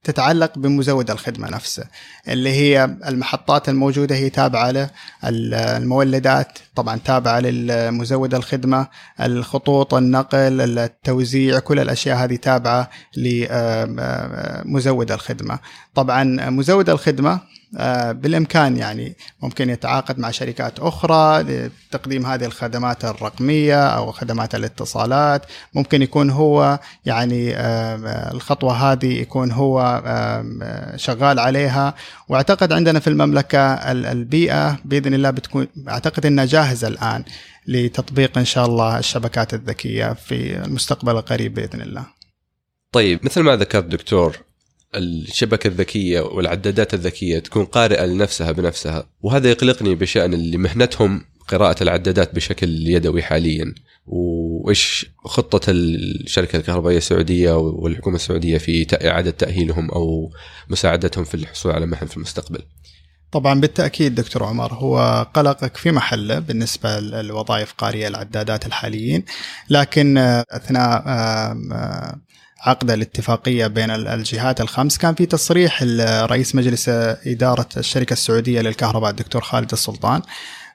تتعلق 0.04 0.58
بمزود 0.58 1.12
الخدمة 1.12 1.50
نفسه 1.50 1.84
اللي 2.28 2.50
هي 2.50 2.84
المحطات 3.08 3.70
الموجودة 3.70 4.16
هي 4.16 4.30
تابعة 4.30 4.72
له 4.72 4.90
المولدات 5.24 6.60
طبعا 6.76 7.00
تابعة 7.06 7.40
لمزود 7.40 8.36
الخدمة 8.36 8.88
الخطوط 9.22 9.94
النقل 9.94 10.80
التوزيع 10.80 11.60
كل 11.60 11.80
الأشياء 11.80 12.18
هذه 12.18 12.36
تابعة 12.36 12.90
لمزود 13.18 15.12
الخدمة. 15.12 15.60
طبعا 15.96 16.50
مزود 16.50 16.90
الخدمة 16.90 17.40
آه، 17.78 18.12
بالإمكان 18.12 18.78
يعني 18.78 19.16
ممكن 19.44 19.70
يتعاقد 19.70 20.20
مع 20.20 20.32
شركات 20.32 20.80
أخرى 20.80 21.44
لتقديم 21.44 22.26
هذه 22.26 22.46
الخدمات 22.46 23.06
الرقمية 23.06 23.88
أو 23.88 24.12
خدمات 24.12 24.56
الاتصالات 24.56 25.46
ممكن 25.74 26.02
يكون 26.02 26.30
هو 26.30 26.80
يعني 27.06 27.54
الخطوة 28.32 28.92
هذه 28.92 29.22
يكون 29.22 29.52
هو 29.52 30.04
شغال 30.96 31.40
عليها 31.40 31.94
وأعتقد 32.30 32.74
عندنا 32.74 33.00
في 33.00 33.08
المملكة 33.08 33.74
البيئة 33.92 34.78
بإذن 34.86 35.14
الله 35.14 35.30
بتكون 35.30 35.68
أعتقد 35.90 36.26
إنها 36.26 36.46
جاهزة 36.46 36.88
الآن 36.88 37.24
لتطبيق 37.68 38.38
إن 38.38 38.46
شاء 38.46 38.66
الله 38.66 39.00
الشبكات 39.00 39.54
الذكية 39.54 40.14
في 40.14 40.66
المستقبل 40.66 41.12
القريب 41.12 41.54
بإذن 41.54 41.82
الله. 41.82 42.06
طيب 42.92 43.20
مثل 43.24 43.42
ما 43.42 43.56
ذكرت 43.56 43.86
دكتور 43.86 44.38
الشبكة 44.98 45.68
الذكية 45.68 46.22
والعدادات 46.22 46.94
الذكية 46.94 47.40
تكون 47.40 47.66
قارئة 47.66 48.06
لنفسها 48.06 48.52
بنفسها. 48.52 49.10
وهذا 49.22 49.50
يقلقني 49.50 49.96
بشأن 49.96 50.34
اللي 50.34 50.58
مهنتهم 50.58 51.26
قراءة 51.48 51.84
العدادات 51.84 52.36
بشكل 52.36 52.88
يدوي 52.88 53.24
حاليا. 53.24 53.76
وإيش 54.08 55.06
خطة 55.26 55.62
الشركة 55.70 56.58
الكهربائية 56.58 56.98
السعودية 56.98 57.58
والحكومة 57.58 58.16
السعودية 58.16 58.58
في 58.58 58.88
إعادة 59.08 59.32
تأهيلهم 59.32 59.92
أو 59.92 60.32
مساعدتهم 60.70 61.24
في 61.24 61.36
الحصول 61.36 61.72
على 61.72 61.86
مهن 61.86 62.08
في 62.08 62.18
المستقبل؟ 62.18 62.60
طبعا 63.32 63.60
بالتأكيد 63.60 64.16
دكتور 64.16 64.44
عمر 64.44 64.74
هو 64.74 65.28
قلقك 65.34 65.78
في 65.78 65.92
محله 65.92 66.40
بالنسبة 66.40 67.00
للوظائف 67.00 67.74
قارية 67.74 68.08
العدادات 68.08 68.66
الحاليين. 68.66 69.24
لكن 69.70 70.18
أثناء 70.52 71.04
عقد 72.66 72.92
الاتفاقية 72.92 73.68
بين 73.68 73.92
الجهات 73.92 74.62
الخمس. 74.62 74.98
كان 74.98 75.16
في 75.16 75.26
تصريح 75.26 75.84
رئيس 76.02 76.56
مجلس 76.56 76.90
إدارة 76.90 77.68
الشركة 77.78 78.14
السعودية 78.14 78.62
للكهرباء 78.62 79.10
الدكتور 79.10 79.42
خالد 79.42 79.72
السلطان 79.72 80.22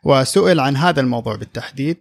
وسئل 0.04 0.60
عن 0.60 0.76
هذا 0.76 1.00
الموضوع 1.00 1.36
بالتحديد. 1.36 1.96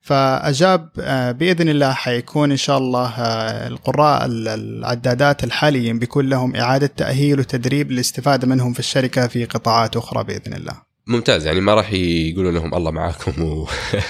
فأجاب 0.00 0.88
آه، 1.00 1.32
بإذن 1.32 1.68
الله 1.68 1.92
حيكون 1.92 2.50
إن 2.50 2.56
شاء 2.56 2.78
الله 2.78 3.08
آه، 3.18 3.68
القراء 3.68 4.26
العدادات 4.26 5.44
الحاليين 5.44 5.98
بيكون 5.98 6.28
لهم 6.28 6.56
إعادة 6.56 6.86
تأهيل 6.86 7.40
وتدريب 7.40 7.90
للاستفادة 7.92 8.46
منهم 8.46 8.72
في 8.72 8.78
الشركة 8.78 9.26
في 9.26 9.44
قطاعات 9.44 9.96
أخرى 9.96 10.24
بإذن 10.24 10.52
الله. 10.52 10.89
ممتاز 11.10 11.46
يعني 11.46 11.60
ما 11.60 11.74
راح 11.74 11.92
يقولوا 11.92 12.52
لهم 12.52 12.74
الله 12.74 12.90
معاكم 12.90 13.42
و... 13.42 13.68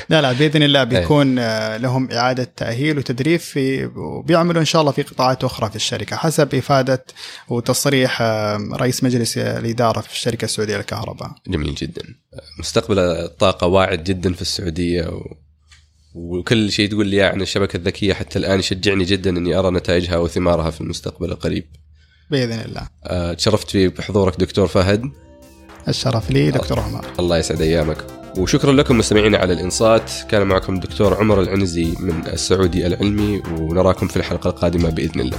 لا 0.09 0.21
لا 0.21 0.33
بإذن 0.33 0.63
الله 0.63 0.81
إيه. 0.81 0.85
بيكون 0.85 1.39
آه، 1.39 1.77
لهم 1.77 2.11
إعادة 2.13 2.45
تأهيل 2.57 2.99
وتدريب 2.99 3.41
في 3.41 3.91
وبيعملوا 3.97 4.61
إن 4.61 4.67
شاء 4.67 4.81
الله 4.81 4.93
في 4.93 5.03
قطاعات 5.03 5.45
أخرى 5.45 5.71
في 5.71 5.77
الشركة 5.77 6.17
حسب 6.17 6.55
إفادة 6.55 7.05
وتصريح 7.49 8.23
رئيس 8.73 9.05
مجلس 9.05 9.39
الإدارة 9.39 10.01
في 10.01 10.13
الشركة 10.13 10.45
السعودية 10.45 10.77
للكهرباء. 10.77 11.31
جميل 11.47 11.75
جدا. 11.75 12.03
مستقبل 12.59 12.99
الطاقة 12.99 13.67
واعد 13.67 14.05
جدا 14.05 14.33
في 14.33 14.43
السعودية 14.43 15.07
و... 15.07 15.37
وكل 16.15 16.73
شيء 16.73 16.89
تقول 16.91 17.07
لي 17.07 17.23
عن 17.23 17.43
الشبكة 17.43 17.77
الذكية 17.77 18.15
حتى 18.15 18.39
الآن 18.39 18.59
يشجعني 18.59 19.05
جدا 19.05 19.31
إني 19.31 19.55
أرى 19.55 19.71
نتائجها 19.71 20.17
وثمارها 20.17 20.71
في 20.71 20.81
المستقبل 20.81 21.31
القريب. 21.31 21.65
بإذن 22.31 22.61
الله. 22.61 22.89
آه، 23.05 23.33
تشرفت 23.33 23.77
بحضورك 23.77 24.41
دكتور 24.41 24.67
فهد. 24.67 25.03
الشرف 25.89 26.31
لي 26.31 26.51
دكتور 26.51 26.81
عمر. 26.81 27.05
الله 27.19 27.39
يسعد 27.39 27.61
أيامك. 27.61 27.97
وشكرا 28.39 28.73
لكم 28.73 28.99
مستمعينا 28.99 29.39
على 29.39 29.53
الإنصات. 29.53 30.13
كان 30.29 30.47
معكم 30.47 30.81
دكتور 30.81 31.15
عمر 31.15 31.41
العنزي 31.41 31.95
من 32.01 32.23
السعودي 32.27 32.87
العلمي 32.87 33.43
ونراكم 33.59 34.09
في 34.09 34.17
الحلقة 34.17 34.51
القادمة 34.51 34.91
بإذن 34.91 35.21
الله. 35.21 35.39